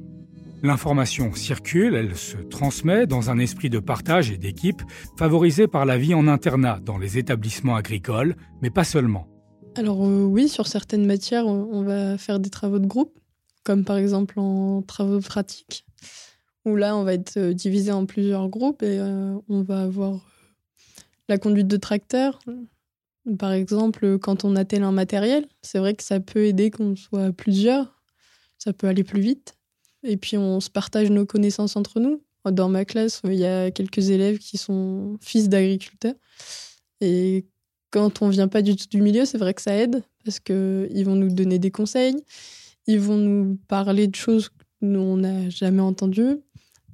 L'information 0.63 1.35
circule, 1.35 1.93
elle 1.93 2.15
se 2.15 2.37
transmet 2.37 3.05
dans 3.05 3.29
un 3.29 3.37
esprit 3.37 3.69
de 3.69 3.77
partage 3.77 4.31
et 4.31 4.37
d'équipe 4.37 4.81
favorisé 5.15 5.67
par 5.67 5.85
la 5.85 5.97
vie 5.97 6.15
en 6.15 6.27
internat 6.27 6.79
dans 6.83 6.97
les 6.97 7.19
établissements 7.19 7.75
agricoles, 7.75 8.35
mais 8.63 8.71
pas 8.71 8.83
seulement. 8.83 9.27
Alors 9.75 10.05
euh, 10.05 10.23
oui, 10.23 10.47
sur 10.47 10.67
certaines 10.67 11.05
matières, 11.05 11.45
on, 11.45 11.83
va 11.83 12.17
faire 12.17 12.39
des 12.39 12.49
travaux 12.49 12.79
de 12.79 12.87
groupe, 12.87 13.19
comme 13.63 13.83
par 13.83 13.97
exemple 13.97 14.39
en 14.39 14.81
travaux 14.81 15.19
pratiques, 15.19 15.85
où 16.65 16.75
là, 16.75 16.95
on 16.95 17.03
va 17.03 17.13
être 17.13 17.37
euh, 17.37 17.53
divisé 17.53 17.91
en 17.91 18.05
plusieurs 18.05 18.47
groupes 18.47 18.81
et 18.81 18.97
euh, 18.99 19.35
on 19.49 19.61
va 19.61 19.81
avoir 19.81 20.19
la 21.27 21.37
conduite 21.37 21.67
de 21.67 21.77
tracteur. 21.77 22.39
Par 23.39 23.51
exemple, 23.51 24.19
quand 24.19 24.45
on 24.45 24.55
attelle 24.55 24.83
un 24.83 24.91
matériel, 24.91 25.47
c'est 25.61 25.79
vrai 25.79 25.95
que 25.95 26.03
ça 26.03 26.19
peut 26.19 26.45
aider 26.45 26.69
qu'on 26.69 26.95
soit 26.95 27.31
plusieurs, 27.31 28.01
ça 28.57 28.73
peut 28.73 28.87
aller 28.87 29.03
plus 29.03 29.21
vite. 29.21 29.55
Et 30.03 30.17
puis 30.17 30.37
on 30.37 30.59
se 30.59 30.69
partage 30.69 31.09
nos 31.09 31.25
connaissances 31.25 31.75
entre 31.75 31.99
nous. 31.99 32.21
Dans 32.45 32.69
ma 32.69 32.85
classe, 32.85 33.21
il 33.23 33.33
y 33.33 33.45
a 33.45 33.71
quelques 33.71 34.09
élèves 34.11 34.37
qui 34.37 34.57
sont 34.57 35.17
fils 35.19 35.49
d'agriculteurs. 35.49 36.13
Et 37.01 37.45
quand 37.89 38.21
on 38.21 38.29
vient 38.29 38.47
pas 38.47 38.61
du 38.61 38.75
tout 38.75 38.87
du 38.87 39.01
milieu, 39.01 39.25
c'est 39.25 39.39
vrai 39.39 39.55
que 39.55 39.61
ça 39.61 39.75
aide 39.75 40.03
parce 40.23 40.39
qu'ils 40.39 41.03
vont 41.05 41.15
nous 41.15 41.33
donner 41.33 41.57
des 41.57 41.71
conseils, 41.71 42.15
ils 42.85 42.99
vont 42.99 43.17
nous 43.17 43.57
parler 43.67 44.07
de 44.07 44.15
choses 44.15 44.49
que 44.49 44.55
nous, 44.81 44.99
on 44.99 45.17
n'a 45.17 45.49
jamais 45.49 45.81
entendues. 45.81 46.37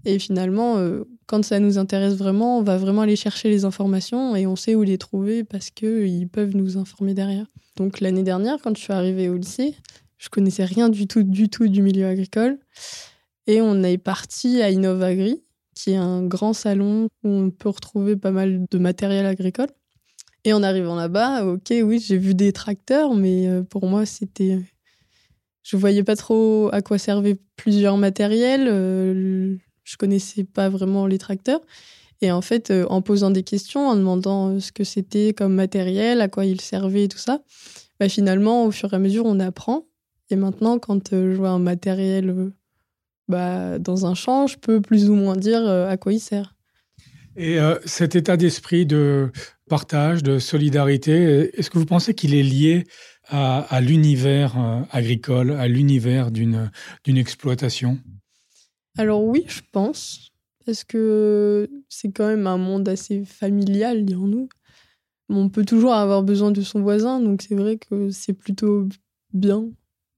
Et 0.05 0.17
finalement, 0.19 0.77
euh, 0.77 1.03
quand 1.27 1.43
ça 1.43 1.59
nous 1.59 1.77
intéresse 1.77 2.15
vraiment, 2.15 2.59
on 2.59 2.63
va 2.63 2.77
vraiment 2.77 3.01
aller 3.01 3.15
chercher 3.15 3.49
les 3.49 3.65
informations 3.65 4.35
et 4.35 4.47
on 4.47 4.55
sait 4.55 4.75
où 4.75 4.83
les 4.83 4.97
trouver 4.97 5.43
parce 5.43 5.69
qu'ils 5.69 6.27
peuvent 6.27 6.55
nous 6.55 6.77
informer 6.77 7.13
derrière. 7.13 7.45
Donc 7.77 7.99
l'année 7.99 8.23
dernière, 8.23 8.57
quand 8.61 8.75
je 8.75 8.81
suis 8.81 8.93
arrivée 8.93 9.29
au 9.29 9.37
lycée, 9.37 9.75
je 10.17 10.29
connaissais 10.29 10.65
rien 10.65 10.89
du 10.89 11.07
tout, 11.07 11.23
du 11.23 11.49
tout 11.49 11.67
du 11.67 11.81
milieu 11.81 12.07
agricole. 12.07 12.59
Et 13.47 13.61
on 13.61 13.83
est 13.83 13.97
parti 13.97 14.61
à 14.61 14.69
Innovagri, 14.69 15.43
qui 15.75 15.91
est 15.91 15.97
un 15.97 16.23
grand 16.23 16.53
salon 16.53 17.07
où 17.23 17.29
on 17.29 17.49
peut 17.49 17.69
retrouver 17.69 18.15
pas 18.15 18.31
mal 18.31 18.65
de 18.69 18.77
matériel 18.77 19.25
agricole. 19.25 19.69
Et 20.43 20.53
en 20.53 20.63
arrivant 20.63 20.95
là-bas, 20.95 21.45
ok, 21.45 21.73
oui, 21.83 21.99
j'ai 21.99 22.17
vu 22.17 22.33
des 22.33 22.51
tracteurs, 22.51 23.13
mais 23.13 23.47
euh, 23.47 23.63
pour 23.63 23.85
moi, 23.85 24.05
c'était. 24.05 24.59
Je 25.63 25.77
voyais 25.77 26.03
pas 26.03 26.15
trop 26.15 26.69
à 26.71 26.81
quoi 26.81 26.97
servaient 26.97 27.37
plusieurs 27.55 27.97
matériels. 27.97 28.67
Euh, 28.67 29.55
je 29.91 29.97
connaissais 29.97 30.43
pas 30.43 30.69
vraiment 30.69 31.05
les 31.05 31.17
tracteurs. 31.17 31.61
Et 32.21 32.31
en 32.31 32.41
fait, 32.41 32.71
euh, 32.71 32.85
en 32.89 33.01
posant 33.01 33.31
des 33.31 33.43
questions, 33.43 33.87
en 33.87 33.95
demandant 33.95 34.59
ce 34.59 34.71
que 34.71 34.83
c'était 34.83 35.33
comme 35.33 35.55
matériel, 35.55 36.21
à 36.21 36.27
quoi 36.27 36.45
il 36.45 36.61
servait 36.61 37.05
et 37.05 37.07
tout 37.07 37.17
ça, 37.17 37.41
bah, 37.99 38.09
finalement, 38.09 38.65
au 38.65 38.71
fur 38.71 38.93
et 38.93 38.95
à 38.95 38.99
mesure, 38.99 39.25
on 39.25 39.39
apprend. 39.39 39.85
Et 40.29 40.35
maintenant, 40.35 40.79
quand 40.79 41.09
je 41.11 41.35
vois 41.35 41.49
un 41.49 41.59
matériel 41.59 42.51
bah, 43.27 43.79
dans 43.79 44.05
un 44.05 44.13
champ, 44.13 44.47
je 44.47 44.57
peux 44.57 44.81
plus 44.81 45.09
ou 45.09 45.15
moins 45.15 45.35
dire 45.35 45.67
à 45.67 45.97
quoi 45.97 46.13
il 46.13 46.19
sert. 46.19 46.55
Et 47.35 47.57
cet 47.85 48.15
état 48.15 48.37
d'esprit 48.37 48.85
de 48.85 49.31
partage, 49.69 50.23
de 50.23 50.39
solidarité, 50.39 51.49
est-ce 51.57 51.69
que 51.69 51.77
vous 51.77 51.85
pensez 51.85 52.13
qu'il 52.13 52.33
est 52.33 52.43
lié 52.43 52.85
à, 53.31 53.79
l'univers 53.81 54.59
euh, 54.59 54.81
agricole, 54.91 55.51
à 55.51 55.67
l'univers 55.67 56.31
d'une 56.31 56.69
exploitation? 57.05 57.97
Alors 58.97 59.23
oui, 59.23 59.45
je 59.47 59.61
pense, 59.71 60.31
parce 60.65 60.83
que 60.83 61.69
c'est 61.89 62.11
quand 62.11 62.27
même 62.27 62.47
un 62.47 62.57
monde 62.57 62.87
assez 62.89 63.23
familial, 63.25 64.05
dirons-nous. 64.05 64.49
On 65.29 65.49
peut 65.49 65.63
toujours 65.63 65.93
avoir 65.93 66.23
besoin 66.23 66.51
de 66.51 66.61
son 66.61 66.81
voisin, 66.81 67.21
donc 67.21 67.41
c'est 67.41 67.55
vrai 67.55 67.77
que 67.77 68.09
c'est 68.09 68.33
plutôt 68.33 68.87
bien 69.33 69.69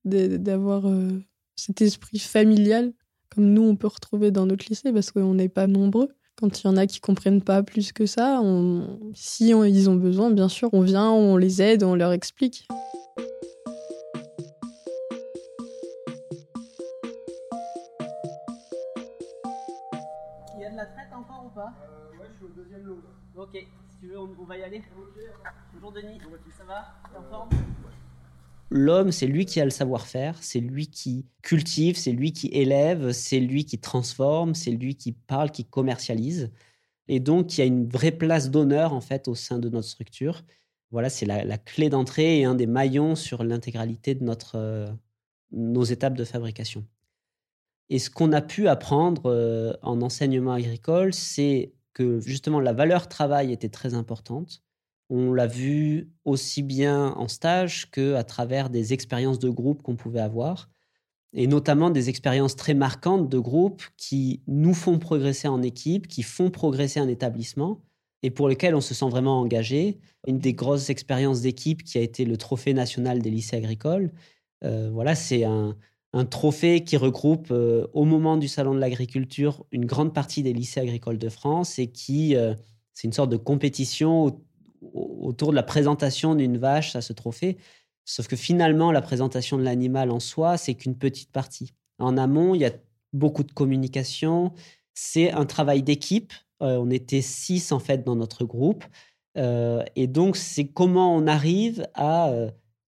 d'avoir 0.05 0.87
euh, 0.87 1.21
cet 1.55 1.81
esprit 1.81 2.19
familial, 2.19 2.93
comme 3.29 3.53
nous 3.53 3.61
on 3.61 3.75
peut 3.75 3.87
retrouver 3.87 4.31
dans 4.31 4.47
notre 4.47 4.65
lycée, 4.67 4.91
parce 4.91 5.11
qu'on 5.11 5.35
n'est 5.35 5.49
pas 5.49 5.67
nombreux. 5.67 6.09
Quand 6.35 6.59
il 6.59 6.65
y 6.65 6.69
en 6.69 6.77
a 6.77 6.87
qui 6.87 6.99
comprennent 6.99 7.43
pas 7.43 7.61
plus 7.61 7.91
que 7.91 8.07
ça, 8.07 8.41
si 9.13 9.49
ils 9.49 9.89
ont 9.89 9.95
besoin, 9.95 10.31
bien 10.31 10.49
sûr, 10.49 10.69
on 10.73 10.81
vient, 10.81 11.11
on 11.11 11.37
les 11.37 11.61
aide, 11.61 11.83
on 11.83 11.93
leur 11.93 12.11
explique. 12.11 12.67
Il 21.03 21.09
y 21.09 21.15
a 21.15 21.17
de 21.17 21.19
la 21.19 21.19
traite 21.19 21.19
encore 21.19 21.45
ou 21.45 21.49
pas 21.49 21.73
euh, 21.83 22.17
Ouais, 22.17 22.27
je 22.31 22.37
suis 22.37 22.45
au 22.45 22.49
deuxième 22.49 22.83
lot. 22.83 23.01
Ok, 23.35 23.55
si 23.89 23.97
tu 23.99 24.07
veux, 24.07 24.19
on, 24.19 24.45
va 24.45 24.57
y 24.57 24.63
aller. 24.63 24.81
Bonjour 25.73 25.91
Denis, 25.91 26.19
ça 26.57 26.63
va 26.63 26.95
T'es 27.11 27.17
en 27.17 27.23
forme 27.23 27.49
L'homme, 28.69 29.11
c'est 29.11 29.27
lui 29.27 29.45
qui 29.45 29.59
a 29.59 29.65
le 29.65 29.69
savoir-faire, 29.69 30.41
c'est 30.41 30.59
lui 30.59 30.87
qui 30.87 31.25
cultive, 31.41 31.97
c'est 31.97 32.11
lui 32.11 32.31
qui 32.31 32.47
élève, 32.47 33.11
c'est 33.11 33.39
lui 33.39 33.65
qui 33.65 33.79
transforme, 33.79 34.55
c'est 34.55 34.71
lui 34.71 34.95
qui 34.95 35.11
parle, 35.11 35.51
qui 35.51 35.65
commercialise. 35.65 36.51
Et 37.07 37.19
donc, 37.19 37.57
il 37.57 37.59
y 37.59 37.63
a 37.63 37.65
une 37.65 37.87
vraie 37.87 38.11
place 38.11 38.49
d'honneur 38.49 38.93
en 38.93 39.01
fait 39.01 39.27
au 39.27 39.35
sein 39.35 39.59
de 39.59 39.69
notre 39.69 39.87
structure. 39.87 40.41
Voilà, 40.91 41.09
c'est 41.09 41.25
la, 41.25 41.57
clé 41.57 41.89
d'entrée 41.89 42.39
et 42.39 42.45
un 42.45 42.55
des 42.55 42.67
maillons 42.67 43.15
sur 43.15 43.43
l'intégralité 43.43 44.15
de 44.15 44.23
notre, 44.23 44.55
euh, 44.55 44.87
nos 45.51 45.83
étapes 45.83 46.15
de 46.15 46.23
fabrication. 46.23 46.85
Et 47.89 47.99
ce 47.99 48.09
qu'on 48.09 48.31
a 48.31 48.41
pu 48.41 48.67
apprendre 48.67 49.23
euh, 49.25 49.73
en 49.81 50.01
enseignement 50.01 50.53
agricole, 50.53 51.13
c'est 51.13 51.73
que 51.93 52.19
justement 52.19 52.59
la 52.59 52.73
valeur 52.73 53.07
travail 53.07 53.51
était 53.51 53.69
très 53.69 53.93
importante 53.93 54.63
on 55.09 55.31
l'a 55.31 55.45
vu 55.45 56.09
aussi 56.25 56.63
bien 56.63 57.13
en 57.17 57.27
stage 57.27 57.89
qu'à 57.91 58.23
travers 58.23 58.69
des 58.71 58.93
expériences 58.93 59.37
de 59.37 59.49
groupe 59.49 59.83
qu'on 59.83 59.95
pouvait 59.95 60.19
avoir, 60.19 60.69
et 61.33 61.45
notamment 61.45 61.91
des 61.91 62.09
expériences 62.09 62.55
très 62.55 62.73
marquantes 62.73 63.29
de 63.29 63.37
groupe 63.37 63.83
qui 63.95 64.41
nous 64.47 64.73
font 64.73 64.97
progresser 64.97 65.47
en 65.47 65.61
équipe, 65.61 66.07
qui 66.07 66.23
font 66.23 66.49
progresser 66.49 66.99
un 66.99 67.07
établissement 67.07 67.81
et 68.23 68.31
pour 68.31 68.47
lesquels 68.47 68.73
on 68.73 68.81
se 68.81 68.93
sent 68.93 69.09
vraiment 69.09 69.39
engagé. 69.39 69.99
Une 70.27 70.39
des 70.39 70.53
grosses 70.53 70.89
expériences 70.89 71.41
d'équipe 71.41 71.83
qui 71.83 71.97
a 71.97 72.01
été 72.01 72.25
le 72.25 72.37
trophée 72.37 72.73
national 72.73 73.21
des 73.21 73.29
lycées 73.29 73.57
agricoles. 73.57 74.11
Euh, 74.63 74.89
voilà, 74.91 75.13
c'est 75.13 75.43
un, 75.43 75.75
trophée 76.23 76.83
qui 76.83 76.95
regroupe 76.95 77.47
euh, 77.51 77.87
au 77.93 78.05
moment 78.05 78.37
du 78.37 78.47
salon 78.47 78.75
de 78.75 78.79
l'agriculture 78.79 79.65
une 79.71 79.85
grande 79.85 80.13
partie 80.13 80.43
des 80.43 80.53
lycées 80.53 80.79
agricoles 80.79 81.17
de 81.17 81.29
France 81.29 81.79
et 81.79 81.87
qui 81.87 82.35
euh, 82.35 82.53
c'est 82.93 83.07
une 83.07 83.13
sorte 83.13 83.31
de 83.31 83.37
compétition 83.37 84.39
autour 84.93 85.49
de 85.49 85.55
la 85.55 85.63
présentation 85.63 86.35
d'une 86.35 86.57
vache 86.57 86.95
à 86.95 87.01
ce 87.01 87.13
trophée. 87.13 87.57
Sauf 88.05 88.27
que 88.27 88.35
finalement, 88.35 88.91
la 88.91 89.01
présentation 89.01 89.57
de 89.57 89.63
l'animal 89.63 90.11
en 90.11 90.19
soi, 90.19 90.57
c'est 90.57 90.75
qu'une 90.75 90.95
petite 90.95 91.31
partie. 91.31 91.73
En 91.97 92.17
amont, 92.17 92.53
il 92.53 92.61
y 92.61 92.65
a 92.65 92.73
beaucoup 93.13 93.43
de 93.43 93.51
communication. 93.51 94.53
C'est 94.93 95.31
un 95.31 95.45
travail 95.45 95.81
d'équipe. 95.81 96.33
Euh, 96.61 96.77
on 96.77 96.91
était 96.91 97.21
six 97.21 97.71
en 97.71 97.79
fait 97.79 98.03
dans 98.03 98.15
notre 98.15 98.45
groupe. 98.45 98.83
Et 99.95 100.05
donc, 100.05 100.37
c'est 100.37 100.67
comment 100.67 101.15
on 101.15 101.25
arrive 101.25 101.87
à 101.95 102.31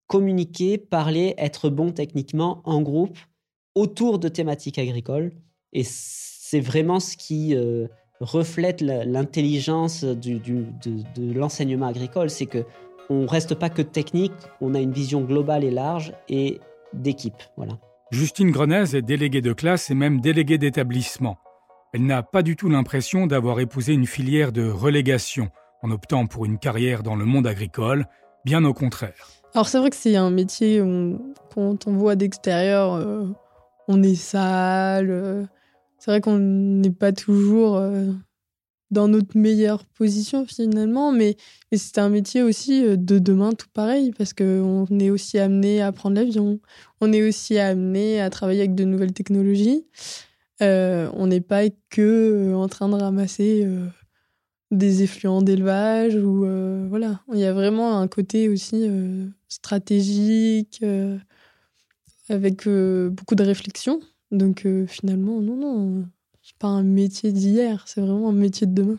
communiquer, 0.06 0.78
parler, 0.78 1.34
être 1.38 1.68
bon 1.68 1.92
techniquement 1.92 2.62
en 2.64 2.82
groupe 2.82 3.18
autour 3.74 4.18
de 4.18 4.28
thématiques 4.28 4.78
agricoles. 4.78 5.32
Et 5.72 5.82
c'est 5.84 6.60
vraiment 6.60 7.00
ce 7.00 7.16
qui 7.16 7.54
reflète 8.20 8.80
l'intelligence 8.80 10.04
de, 10.04 11.32
l'enseignement 11.32 11.86
agricole. 11.86 12.30
C'est 12.30 12.46
que 12.46 12.64
on 13.08 13.26
reste 13.26 13.54
pas 13.54 13.70
que 13.70 13.82
technique, 13.82 14.32
on 14.60 14.74
a 14.74 14.80
une 14.80 14.92
vision 14.92 15.20
globale 15.20 15.64
et 15.64 15.70
large 15.70 16.12
et 16.28 16.60
d'équipe. 16.92 17.40
Voilà. 17.56 17.78
Justine 18.10 18.50
Grenez 18.50 18.96
est 18.96 19.02
déléguée 19.02 19.42
de 19.42 19.52
classe 19.52 19.90
et 19.90 19.94
même 19.94 20.20
déléguée 20.20 20.58
d'établissement. 20.58 21.38
Elle 21.92 22.06
n'a 22.06 22.22
pas 22.22 22.42
du 22.42 22.56
tout 22.56 22.68
l'impression 22.68 23.26
d'avoir 23.26 23.60
épousé 23.60 23.92
une 23.92 24.06
filière 24.06 24.52
de 24.52 24.68
relégation 24.68 25.50
en 25.82 25.90
optant 25.90 26.26
pour 26.26 26.44
une 26.44 26.58
carrière 26.58 27.02
dans 27.02 27.16
le 27.16 27.24
monde 27.24 27.46
agricole, 27.46 28.06
bien 28.44 28.64
au 28.64 28.74
contraire. 28.74 29.28
Alors 29.56 29.68
c'est 29.68 29.78
vrai 29.78 29.88
que 29.88 29.96
c'est 29.96 30.16
un 30.16 30.28
métier 30.28 30.82
quand 31.54 31.86
on 31.86 31.92
voit 31.92 32.14
d'extérieur, 32.14 32.92
euh, 32.92 33.24
on 33.88 34.02
est 34.02 34.14
sale, 34.14 35.08
euh, 35.08 35.46
c'est 35.98 36.10
vrai 36.10 36.20
qu'on 36.20 36.36
n'est 36.38 36.90
pas 36.90 37.12
toujours 37.12 37.76
euh, 37.76 38.12
dans 38.90 39.08
notre 39.08 39.34
meilleure 39.34 39.86
position 39.86 40.44
finalement, 40.44 41.10
mais, 41.10 41.38
c'est 41.72 41.96
un 41.96 42.10
métier 42.10 42.42
aussi 42.42 42.82
de 42.98 43.18
demain 43.18 43.54
tout 43.54 43.68
pareil, 43.72 44.12
parce 44.18 44.34
qu'on 44.34 44.86
est 44.90 45.08
aussi 45.08 45.38
amené 45.38 45.80
à 45.80 45.90
prendre 45.90 46.16
l'avion, 46.16 46.60
on 47.00 47.10
est 47.14 47.26
aussi 47.26 47.58
amené 47.58 48.20
à 48.20 48.28
travailler 48.28 48.60
avec 48.60 48.74
de 48.74 48.84
nouvelles 48.84 49.14
technologies. 49.14 49.86
On 50.60 51.26
n'est 51.26 51.40
pas 51.40 51.62
que 51.88 52.52
en 52.54 52.68
train 52.68 52.90
de 52.90 52.94
ramasser 52.96 53.66
des 54.70 55.02
effluents 55.02 55.40
d'élevage 55.40 56.18
voilà. 56.18 57.20
Il 57.32 57.38
y 57.38 57.44
a 57.46 57.54
vraiment 57.54 57.98
un 57.98 58.06
côté 58.06 58.50
aussi 58.50 58.86
stratégique 59.48 60.84
avec 62.28 62.68
beaucoup 62.68 63.34
de 63.34 63.44
réflexion. 63.44 64.00
Donc 64.30 64.66
euh, 64.66 64.86
finalement, 64.86 65.40
non, 65.40 65.56
non, 65.56 66.04
c'est 66.42 66.56
pas 66.58 66.68
un 66.68 66.82
métier 66.82 67.32
d'hier, 67.32 67.84
c'est 67.86 68.00
vraiment 68.00 68.28
un 68.28 68.32
métier 68.32 68.66
de 68.66 68.72
demain. 68.72 68.98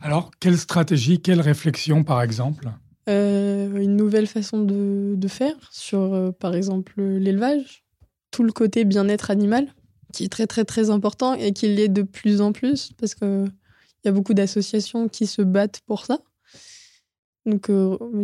Alors, 0.00 0.30
quelle 0.40 0.58
stratégie, 0.58 1.20
quelle 1.20 1.40
réflexion 1.40 2.04
par 2.04 2.22
exemple? 2.22 2.68
Euh, 3.08 3.80
Une 3.80 3.96
nouvelle 3.96 4.26
façon 4.26 4.62
de, 4.62 5.14
de 5.16 5.28
faire 5.28 5.56
sur, 5.72 6.14
euh, 6.14 6.30
par 6.30 6.54
exemple, 6.54 7.00
l'élevage, 7.00 7.84
tout 8.30 8.42
le 8.42 8.52
côté 8.52 8.84
bien-être 8.84 9.30
animal, 9.30 9.68
qui 10.12 10.24
est 10.24 10.28
très 10.28 10.46
très 10.46 10.64
très 10.64 10.90
important 10.90 11.34
et 11.34 11.52
qui 11.52 11.68
l'est 11.68 11.88
de 11.88 12.02
plus 12.02 12.40
en 12.40 12.52
plus 12.52 12.92
parce 12.98 13.14
qu'il 13.14 13.50
y 14.04 14.08
a 14.08 14.12
beaucoup 14.12 14.34
d'associations 14.34 15.08
qui 15.08 15.26
se 15.26 15.42
battent 15.42 15.80
pour 15.86 16.04
ça. 16.04 16.18
Donc, 17.48 17.70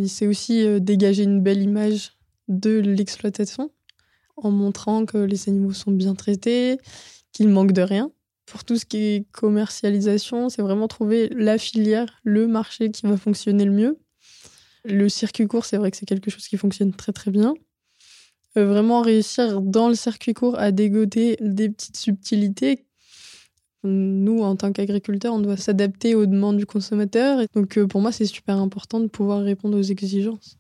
c'est 0.06 0.26
aussi 0.26 0.80
dégager 0.80 1.22
une 1.22 1.40
belle 1.40 1.62
image 1.62 2.12
de 2.48 2.78
l'exploitation 2.78 3.70
en 4.36 4.50
montrant 4.50 5.06
que 5.06 5.18
les 5.18 5.48
animaux 5.48 5.72
sont 5.72 5.92
bien 5.92 6.14
traités, 6.14 6.78
qu'ils 7.32 7.48
manquent 7.48 7.72
de 7.72 7.82
rien. 7.82 8.10
Pour 8.46 8.64
tout 8.64 8.76
ce 8.76 8.84
qui 8.84 8.98
est 8.98 9.26
commercialisation, 9.32 10.48
c'est 10.48 10.62
vraiment 10.62 10.88
trouver 10.88 11.28
la 11.30 11.56
filière, 11.58 12.20
le 12.24 12.46
marché 12.46 12.90
qui 12.90 13.06
va 13.06 13.16
fonctionner 13.16 13.64
le 13.64 13.72
mieux. 13.72 13.98
Le 14.84 15.08
circuit 15.08 15.46
court, 15.46 15.64
c'est 15.64 15.78
vrai 15.78 15.90
que 15.90 15.96
c'est 15.96 16.06
quelque 16.06 16.30
chose 16.30 16.46
qui 16.46 16.58
fonctionne 16.58 16.92
très 16.92 17.12
très 17.12 17.30
bien. 17.30 17.54
Euh, 18.56 18.66
vraiment 18.66 19.00
réussir 19.00 19.60
dans 19.62 19.88
le 19.88 19.94
circuit 19.94 20.34
court 20.34 20.58
à 20.58 20.72
dégoter 20.72 21.36
des 21.40 21.70
petites 21.70 21.96
subtilités. 21.96 22.84
Nous, 23.84 24.40
en 24.40 24.56
tant 24.56 24.72
qu'agriculteurs, 24.72 25.34
on 25.34 25.40
doit 25.40 25.56
s'adapter 25.56 26.14
aux 26.14 26.26
demandes 26.26 26.56
du 26.56 26.66
consommateur. 26.66 27.40
Et 27.40 27.46
donc, 27.54 27.76
euh, 27.76 27.86
pour 27.86 28.00
moi, 28.00 28.12
c'est 28.12 28.26
super 28.26 28.56
important 28.56 29.00
de 29.00 29.06
pouvoir 29.06 29.42
répondre 29.42 29.78
aux 29.78 29.82
exigences. 29.82 30.58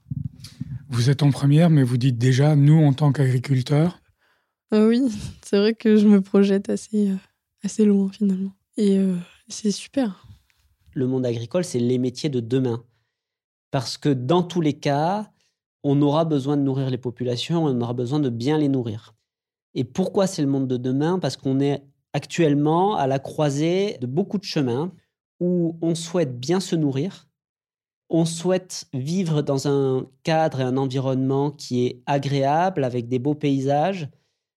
Vous 0.94 1.10
êtes 1.10 1.24
en 1.24 1.30
première, 1.30 1.70
mais 1.70 1.82
vous 1.82 1.96
dites 1.96 2.18
déjà, 2.18 2.54
nous, 2.54 2.78
en 2.84 2.92
tant 2.92 3.10
qu'agriculteurs 3.10 4.00
euh, 4.72 4.88
Oui, 4.88 5.02
c'est 5.42 5.58
vrai 5.58 5.74
que 5.74 5.96
je 5.96 6.06
me 6.06 6.20
projette 6.20 6.68
assez, 6.68 7.10
euh, 7.10 7.16
assez 7.64 7.84
loin 7.84 8.10
finalement. 8.10 8.52
Et 8.76 8.98
euh, 8.98 9.16
c'est 9.48 9.72
super. 9.72 10.26
Le 10.92 11.06
monde 11.06 11.26
agricole, 11.26 11.64
c'est 11.64 11.80
les 11.80 11.98
métiers 11.98 12.28
de 12.28 12.40
demain. 12.40 12.84
Parce 13.70 13.98
que 13.98 14.08
dans 14.08 14.42
tous 14.42 14.60
les 14.60 14.74
cas, 14.74 15.32
on 15.82 16.00
aura 16.00 16.24
besoin 16.24 16.56
de 16.56 16.62
nourrir 16.62 16.90
les 16.90 16.98
populations, 16.98 17.64
on 17.64 17.80
aura 17.80 17.92
besoin 17.92 18.20
de 18.20 18.28
bien 18.28 18.56
les 18.56 18.68
nourrir. 18.68 19.14
Et 19.74 19.82
pourquoi 19.82 20.28
c'est 20.28 20.42
le 20.42 20.48
monde 20.48 20.68
de 20.68 20.76
demain? 20.76 21.18
Parce 21.18 21.36
qu'on 21.36 21.58
est 21.58 21.82
actuellement 22.14 22.96
à 22.96 23.06
la 23.06 23.18
croisée 23.18 23.98
de 24.00 24.06
beaucoup 24.06 24.38
de 24.38 24.44
chemins 24.44 24.92
où 25.40 25.76
on 25.82 25.94
souhaite 25.94 26.40
bien 26.40 26.60
se 26.60 26.76
nourrir, 26.76 27.28
on 28.08 28.24
souhaite 28.24 28.86
vivre 28.92 29.42
dans 29.42 29.66
un 29.66 30.06
cadre 30.22 30.60
et 30.60 30.64
un 30.64 30.76
environnement 30.76 31.50
qui 31.50 31.86
est 31.86 32.02
agréable, 32.06 32.84
avec 32.84 33.08
des 33.08 33.18
beaux 33.18 33.34
paysages, 33.34 34.08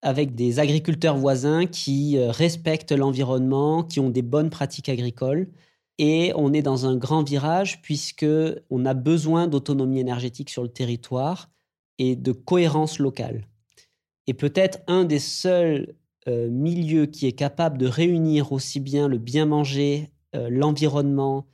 avec 0.01 0.35
des 0.35 0.59
agriculteurs 0.59 1.17
voisins 1.17 1.65
qui 1.65 2.17
euh, 2.17 2.29
respectent 2.29 2.91
l'environnement, 2.91 3.83
qui 3.83 3.99
ont 3.99 4.09
des 4.09 4.21
bonnes 4.21 4.49
pratiques 4.49 4.89
agricoles. 4.89 5.49
Et 5.97 6.31
on 6.35 6.53
est 6.53 6.61
dans 6.61 6.85
un 6.85 6.95
grand 6.95 7.23
virage 7.23 7.81
puisque 7.81 8.27
on 8.69 8.85
a 8.85 8.93
besoin 8.93 9.47
d'autonomie 9.47 9.99
énergétique 9.99 10.51
sur 10.51 10.61
le 10.61 10.69
territoire 10.69 11.49
et 11.97 12.15
de 12.15 12.31
cohérence 12.31 12.99
locale. 12.99 13.47
Et 14.27 14.35
peut-être 14.35 14.79
un 14.85 15.05
des 15.05 15.19
seuls 15.19 15.95
euh, 16.27 16.49
milieux 16.49 17.05
qui 17.05 17.27
est 17.27 17.33
capable 17.33 17.77
de 17.77 17.87
réunir 17.87 18.51
aussi 18.51 18.79
bien 18.79 19.07
le 19.07 19.17
bien 19.17 19.45
manger, 19.45 20.09
euh, 20.35 20.49
l'environnement, 20.49 21.47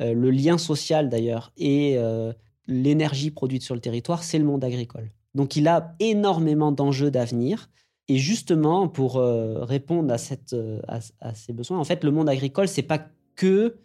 le 0.00 0.30
lien 0.30 0.58
social 0.58 1.08
d'ailleurs, 1.08 1.52
et 1.56 1.98
l'énergie 2.68 3.32
produite 3.32 3.62
sur 3.62 3.74
le 3.74 3.80
territoire, 3.80 4.22
c'est 4.22 4.38
le 4.38 4.44
monde 4.44 4.62
agricole. 4.62 5.10
Donc 5.34 5.56
il 5.56 5.66
a 5.68 5.94
énormément 6.00 6.72
d'enjeux 6.72 7.10
d'avenir. 7.10 7.68
Et 8.08 8.16
justement, 8.16 8.88
pour 8.88 9.16
euh, 9.16 9.64
répondre 9.64 10.12
à, 10.12 10.18
cette, 10.18 10.54
euh, 10.54 10.80
à, 10.88 11.34
ces 11.34 11.52
besoins, 11.52 11.78
en 11.78 11.84
fait, 11.84 12.04
le 12.04 12.10
monde 12.10 12.28
agricole, 12.28 12.66
c'est 12.66 12.82
pas 12.82 13.06
que 13.36 13.76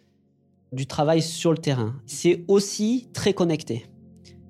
du 0.72 0.86
travail 0.86 1.20
sur 1.20 1.52
le 1.52 1.58
terrain. 1.58 1.94
C'est 2.06 2.44
aussi 2.48 3.08
très 3.12 3.34
connecté. 3.34 3.86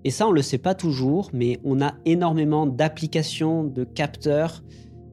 Et 0.04 0.10
ça, 0.10 0.26
on 0.26 0.30
ne 0.30 0.36
le 0.36 0.42
sait 0.42 0.58
pas 0.58 0.74
toujours, 0.74 1.30
mais 1.32 1.58
on 1.64 1.82
a 1.82 1.94
énormément 2.04 2.66
d'applications, 2.66 3.64
de 3.64 3.84
capteurs, 3.84 4.62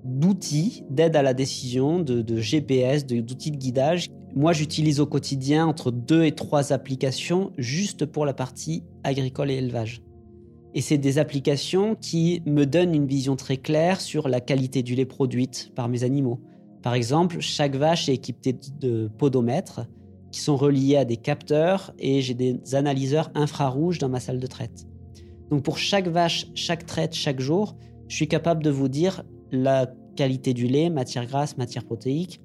d'outils 0.04 0.84
d'aide 0.90 1.16
à 1.16 1.22
la 1.22 1.34
décision, 1.34 2.00
de, 2.00 2.22
de 2.22 2.38
GPS, 2.38 3.06
d'outils 3.06 3.52
de 3.52 3.58
guidage. 3.58 4.08
Moi, 4.36 4.54
j'utilise 4.54 5.00
au 5.00 5.06
quotidien 5.06 5.66
entre 5.66 5.92
deux 5.92 6.24
et 6.24 6.32
trois 6.32 6.74
applications 6.74 7.52
juste 7.58 8.06
pour 8.06 8.26
la 8.26 8.34
partie 8.34 8.84
agricole 9.04 9.52
et 9.52 9.56
élevage. 9.56 10.02
Et 10.74 10.82
c'est 10.82 10.98
des 10.98 11.18
applications 11.18 11.96
qui 11.96 12.42
me 12.46 12.66
donnent 12.66 12.96
une 12.96 13.08
vision 13.08 13.36
très 13.36 13.58
claire 13.58 14.00
sur 14.00 14.30
la 14.30 14.40
qualité 14.40 14.84
du 14.84 14.96
lait 14.96 15.06
produite 15.06 15.72
par 15.76 15.90
mes 15.90 16.04
animaux. 16.04 16.40
Par 16.82 16.94
exemple, 16.94 17.40
chaque 17.42 17.76
vache 17.76 18.08
est 18.10 18.14
équipée 18.14 18.56
de 18.80 19.10
podomètres 19.18 19.82
qui 20.32 20.40
sont 20.40 20.56
reliés 20.56 20.96
à 20.96 21.06
des 21.06 21.18
capteurs 21.18 21.94
et 22.00 22.22
j'ai 22.22 22.34
des 22.34 22.60
analyseurs 22.74 23.32
infrarouges 23.36 23.98
dans 23.98 24.10
ma 24.10 24.22
salle 24.22 24.40
de 24.40 24.48
traite. 24.48 24.88
Donc 25.50 25.64
pour 25.64 25.78
chaque 25.78 26.08
vache, 26.08 26.48
chaque 26.56 26.86
traite, 26.86 27.14
chaque 27.14 27.42
jour, 27.42 27.76
je 28.08 28.16
suis 28.16 28.30
capable 28.30 28.64
de 28.64 28.70
vous 28.70 28.88
dire 28.88 29.24
la 29.52 29.92
qualité 30.16 30.54
du 30.54 30.68
lait, 30.68 30.90
matière 30.90 31.26
grasse, 31.26 31.58
matière 31.58 31.84
protéique, 31.84 32.42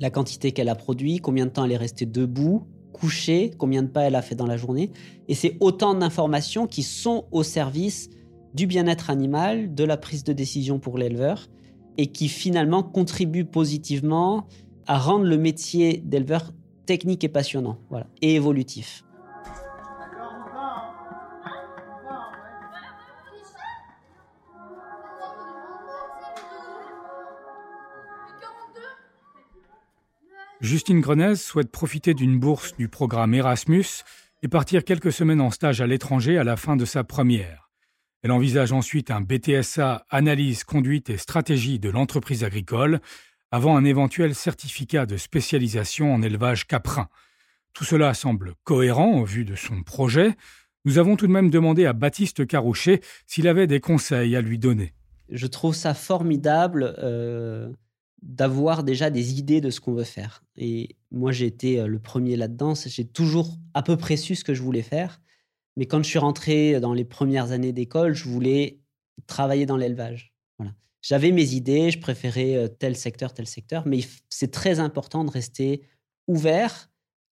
la 0.00 0.10
quantité 0.10 0.52
qu'elle 0.52 0.68
a 0.68 0.74
produit, 0.74 1.18
combien 1.18 1.46
de 1.46 1.50
temps 1.50 1.64
elle 1.64 1.72
est 1.72 1.76
restée 1.76 2.06
debout, 2.06 2.66
couché, 2.92 3.50
combien 3.58 3.82
de 3.82 3.88
pas 3.88 4.02
elle 4.02 4.14
a 4.14 4.22
fait 4.22 4.34
dans 4.34 4.46
la 4.46 4.56
journée. 4.56 4.90
Et 5.28 5.34
c'est 5.34 5.56
autant 5.60 5.94
d'informations 5.94 6.66
qui 6.66 6.82
sont 6.82 7.26
au 7.30 7.42
service 7.42 8.08
du 8.54 8.66
bien-être 8.66 9.10
animal, 9.10 9.74
de 9.74 9.84
la 9.84 9.96
prise 9.96 10.24
de 10.24 10.32
décision 10.32 10.78
pour 10.78 10.96
l'éleveur, 10.96 11.48
et 11.98 12.06
qui 12.06 12.28
finalement 12.28 12.82
contribuent 12.82 13.44
positivement 13.44 14.46
à 14.86 14.98
rendre 14.98 15.24
le 15.24 15.36
métier 15.36 16.02
d'éleveur 16.04 16.52
technique 16.86 17.24
et 17.24 17.28
passionnant, 17.28 17.78
voilà, 17.90 18.06
et 18.22 18.34
évolutif. 18.34 19.05
Justine 30.62 31.00
Grenez 31.00 31.36
souhaite 31.36 31.70
profiter 31.70 32.14
d'une 32.14 32.38
bourse 32.38 32.74
du 32.76 32.88
programme 32.88 33.34
Erasmus 33.34 33.84
et 34.42 34.48
partir 34.48 34.84
quelques 34.84 35.12
semaines 35.12 35.42
en 35.42 35.50
stage 35.50 35.82
à 35.82 35.86
l'étranger 35.86 36.38
à 36.38 36.44
la 36.44 36.56
fin 36.56 36.76
de 36.76 36.86
sa 36.86 37.04
première. 37.04 37.70
Elle 38.22 38.32
envisage 38.32 38.72
ensuite 38.72 39.10
un 39.10 39.20
BTSA 39.20 40.06
Analyse, 40.08 40.64
conduite 40.64 41.10
et 41.10 41.18
stratégie 41.18 41.78
de 41.78 41.90
l'entreprise 41.90 42.42
agricole 42.42 43.00
avant 43.50 43.76
un 43.76 43.84
éventuel 43.84 44.34
certificat 44.34 45.04
de 45.04 45.18
spécialisation 45.18 46.12
en 46.14 46.22
élevage 46.22 46.66
caprin. 46.66 47.08
Tout 47.74 47.84
cela 47.84 48.14
semble 48.14 48.54
cohérent 48.64 49.20
au 49.20 49.24
vu 49.24 49.44
de 49.44 49.54
son 49.54 49.82
projet. 49.82 50.34
Nous 50.86 50.96
avons 50.98 51.16
tout 51.16 51.26
de 51.26 51.32
même 51.32 51.50
demandé 51.50 51.84
à 51.84 51.92
Baptiste 51.92 52.46
Carouchet 52.46 53.02
s'il 53.26 53.46
avait 53.46 53.66
des 53.66 53.80
conseils 53.80 54.34
à 54.34 54.40
lui 54.40 54.58
donner. 54.58 54.94
Je 55.28 55.46
trouve 55.46 55.74
ça 55.74 55.92
formidable 55.92 56.94
euh, 56.98 57.70
d'avoir 58.22 58.82
déjà 58.84 59.10
des 59.10 59.38
idées 59.38 59.60
de 59.60 59.70
ce 59.70 59.80
qu'on 59.80 59.94
veut 59.94 60.04
faire. 60.04 60.42
Et 60.56 60.96
moi, 61.10 61.32
j'ai 61.32 61.46
été 61.46 61.80
euh, 61.80 61.86
le 61.86 61.98
premier 61.98 62.36
là-dedans. 62.36 62.74
J'ai 62.74 63.06
toujours 63.06 63.56
à 63.74 63.82
peu 63.82 63.96
près 63.96 64.16
su 64.16 64.34
ce 64.34 64.44
que 64.44 64.54
je 64.54 64.62
voulais 64.62 64.82
faire. 64.82 65.20
Mais 65.76 65.86
quand 65.86 66.02
je 66.02 66.08
suis 66.08 66.18
rentré 66.18 66.80
dans 66.80 66.94
les 66.94 67.04
premières 67.04 67.52
années 67.52 67.72
d'école, 67.72 68.14
je 68.14 68.28
voulais 68.28 68.80
travailler 69.26 69.66
dans 69.66 69.76
l'élevage. 69.76 70.34
Voilà. 70.58 70.74
J'avais 71.02 71.32
mes 71.32 71.54
idées, 71.54 71.90
je 71.90 72.00
préférais 72.00 72.56
euh, 72.56 72.68
tel 72.68 72.96
secteur, 72.96 73.34
tel 73.34 73.46
secteur, 73.46 73.86
mais 73.86 74.00
c'est 74.28 74.50
très 74.50 74.80
important 74.80 75.24
de 75.24 75.30
rester 75.30 75.82
ouvert 76.26 76.90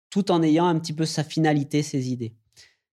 tout 0.09 0.31
en 0.31 0.43
ayant 0.43 0.65
un 0.65 0.77
petit 0.79 0.93
peu 0.93 1.05
sa 1.05 1.23
finalité, 1.23 1.83
ses 1.83 2.11
idées. 2.11 2.35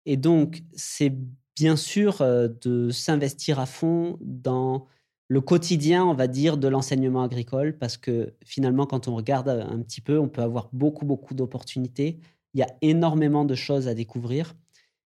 Et 0.05 0.17
donc, 0.17 0.63
c'est 0.73 1.13
bien 1.55 1.75
sûr 1.75 2.21
euh, 2.21 2.47
de 2.61 2.91
s'investir 2.91 3.59
à 3.59 3.65
fond 3.65 4.17
dans 4.21 4.85
le 5.29 5.41
quotidien, 5.41 6.05
on 6.05 6.13
va 6.13 6.27
dire, 6.27 6.57
de 6.57 6.67
l'enseignement 6.67 7.23
agricole, 7.23 7.77
parce 7.77 7.97
que 7.97 8.33
finalement, 8.45 8.85
quand 8.85 9.07
on 9.07 9.15
regarde 9.15 9.49
un 9.49 9.79
petit 9.81 10.01
peu, 10.01 10.17
on 10.19 10.29
peut 10.29 10.41
avoir 10.41 10.69
beaucoup, 10.71 11.05
beaucoup 11.05 11.33
d'opportunités. 11.33 12.19
Il 12.53 12.59
y 12.59 12.63
a 12.63 12.73
énormément 12.81 13.43
de 13.43 13.55
choses 13.55 13.87
à 13.87 13.93
découvrir. 13.93 14.55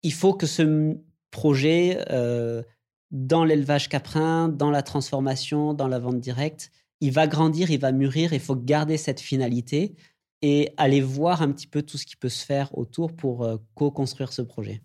Il 0.03 0.13
faut 0.13 0.35
que 0.35 0.47
ce 0.47 0.97
projet, 1.31 2.05
euh, 2.11 2.63
dans 3.11 3.45
l'élevage 3.45 3.89
caprin, 3.89 4.49
dans 4.49 4.71
la 4.71 4.83
transformation, 4.83 5.73
dans 5.73 5.89
la 5.89 5.99
vente 5.99 6.21
directe, 6.21 6.71
il 7.01 7.13
va 7.13 7.27
grandir, 7.27 7.71
il 7.71 7.81
va 7.81 7.93
mûrir. 7.93 8.35
Il 8.35 8.41
faut 8.41 8.57
garder 8.57 8.99
cette 8.99 9.21
finalité 9.21 9.95
et 10.43 10.73
aller 10.77 11.01
voir 11.01 11.41
un 11.41 11.51
petit 11.51 11.67
peu 11.67 11.83
tout 11.83 11.97
ce 11.97 12.05
qui 12.05 12.17
peut 12.17 12.29
se 12.29 12.45
faire 12.45 12.77
autour 12.77 13.15
pour 13.15 13.45
euh, 13.45 13.57
co-construire 13.75 14.33
ce 14.33 14.43
projet 14.43 14.83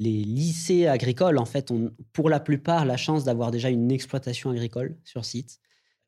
les 0.00 0.24
lycées 0.24 0.86
agricoles, 0.86 1.36
en 1.36 1.44
fait, 1.44 1.70
ont 1.70 1.90
pour 2.14 2.30
la 2.30 2.40
plupart 2.40 2.86
la 2.86 2.96
chance 2.96 3.22
d'avoir 3.22 3.50
déjà 3.50 3.68
une 3.68 3.92
exploitation 3.92 4.48
agricole 4.50 4.96
sur 5.04 5.26
site. 5.26 5.60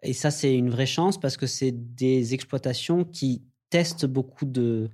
Et 0.03 0.15
ça, 0.15 0.31
c'est 0.31 0.55
une 0.55 0.71
vraie 0.71 0.87
chance 0.87 1.21
parce 1.21 1.37
que 1.37 1.47
c'est 1.47 1.73
des 1.73 2.33
exploitations 2.33 3.05
qui 3.05 3.43
testent 3.69 4.07
beaucoup 4.07 4.47
de 4.47 4.89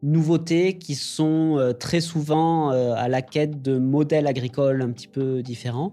nouveautés, 0.00 0.78
qui 0.78 0.94
sont 0.94 1.58
euh, 1.58 1.72
très 1.72 2.00
souvent 2.00 2.70
euh, 2.70 2.94
à 2.94 3.08
la 3.08 3.20
quête 3.20 3.62
de 3.62 3.78
modèles 3.78 4.28
agricoles 4.28 4.80
un 4.80 4.92
petit 4.92 5.08
peu 5.08 5.42
différents. 5.42 5.90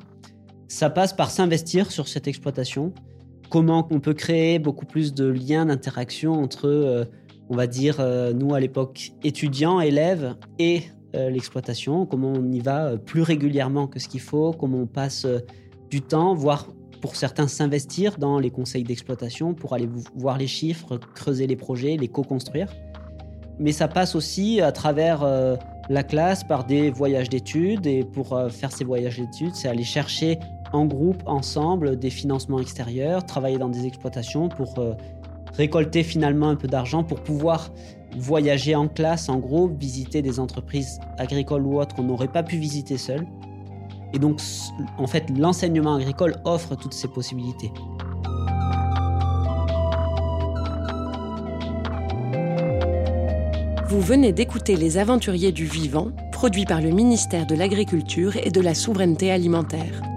Ça 0.68 0.92
passe 0.92 1.14
par 1.14 1.32
s'investir 1.32 1.92
sur 1.92 2.08
cette 2.08 2.28
exploitation. 2.28 2.94
Comment 3.50 3.88
on 3.90 4.00
peut 4.00 4.14
créer 4.14 4.60
beaucoup 4.60 4.86
plus 4.86 5.16
de 5.16 5.26
liens 5.26 5.66
d'interaction 5.66 6.34
entre, 6.34 6.68
euh, 6.68 7.06
on 7.50 7.56
va 7.56 7.66
dire, 7.66 7.98
nous 8.36 8.54
à 8.54 8.60
l'époque, 8.60 9.12
étudiants, 9.24 9.82
élèves 9.82 10.36
et 10.60 10.84
l'exploitation, 11.30 12.06
comment 12.06 12.34
on 12.36 12.52
y 12.52 12.60
va 12.60 12.86
euh, 12.86 12.98
plus 12.98 13.22
régulièrement 13.22 13.88
que 13.88 14.00
ce 14.00 14.08
qu'il 14.08 14.22
faut, 14.22 14.52
comment 14.52 14.80
on 14.80 14.88
passe 14.88 15.26
euh, 15.26 15.40
du 15.90 16.02
temps, 16.02 16.34
voire 16.34 16.68
pour 17.02 17.16
certains 17.16 17.48
s'investir 17.48 18.18
dans 18.18 18.40
les 18.40 18.50
conseils 18.50 18.84
d'exploitation 18.84 19.54
pour 19.54 19.74
aller 19.74 19.90
voir 20.16 20.38
les 20.38 20.48
chiffres, 20.48 20.98
creuser 21.16 21.48
les 21.48 21.56
projets, 21.56 21.98
les 21.98 22.08
co-construire. 22.08 22.74
Mais 23.60 23.72
ça 23.72 23.88
passe 23.88 24.16
aussi 24.16 24.62
à 24.62 24.72
travers 24.72 25.28
la 25.90 26.04
classe 26.04 26.46
par 26.46 26.64
des 26.64 26.90
voyages 26.90 27.28
d'études 27.28 27.86
et 27.86 28.04
pour 28.04 28.40
faire 28.50 28.72
ces 28.72 28.86
voyages 28.86 29.20
d'études, 29.20 29.54
c'est 29.54 29.68
aller 29.68 29.84
chercher 29.84 30.40
en 30.72 30.86
groupe, 30.86 31.22
ensemble, 31.26 32.00
des 32.00 32.10
financements 32.10 32.60
extérieurs, 32.60 33.26
travailler 33.26 33.58
dans 33.58 33.70
des 33.70 33.86
exploitations 33.86 34.48
pour 34.48 34.74
récolter 35.54 36.04
finalement 36.04 36.50
un 36.50 36.56
peu 36.56 36.68
d'argent 36.68 37.04
pour 37.04 37.22
pouvoir 37.22 37.72
voyager 38.18 38.76
en 38.76 38.88
classe, 38.88 39.30
en 39.30 39.38
groupe, 39.38 39.80
visiter 39.80 40.22
des 40.22 40.40
entreprises 40.40 41.00
agricoles 41.18 41.66
ou 41.66 41.80
autres 41.80 41.96
qu'on 41.96 42.04
n'aurait 42.04 42.28
pas 42.28 42.44
pu 42.44 42.58
visiter 42.58 42.98
seul. 42.98 43.26
Et 44.14 44.20
donc, 44.20 44.40
en 44.98 45.08
fait, 45.08 45.26
l'enseignement 45.36 45.96
agricole 45.96 46.36
offre 46.46 46.76
toutes 46.76 46.94
ces 46.94 47.08
possibilités. 47.08 47.72
Vous 53.88 54.02
venez 54.02 54.32
d'écouter 54.32 54.76
Les 54.76 54.98
Aventuriers 54.98 55.52
du 55.52 55.66
Vivant, 55.66 56.12
produit 56.32 56.66
par 56.66 56.82
le 56.82 56.90
ministère 56.90 57.46
de 57.46 57.56
l'Agriculture 57.56 58.38
et 58.38 58.50
de 58.50 58.62
la 58.62 58.74
Souveraineté 58.74 59.32
alimentaire. 59.32 60.13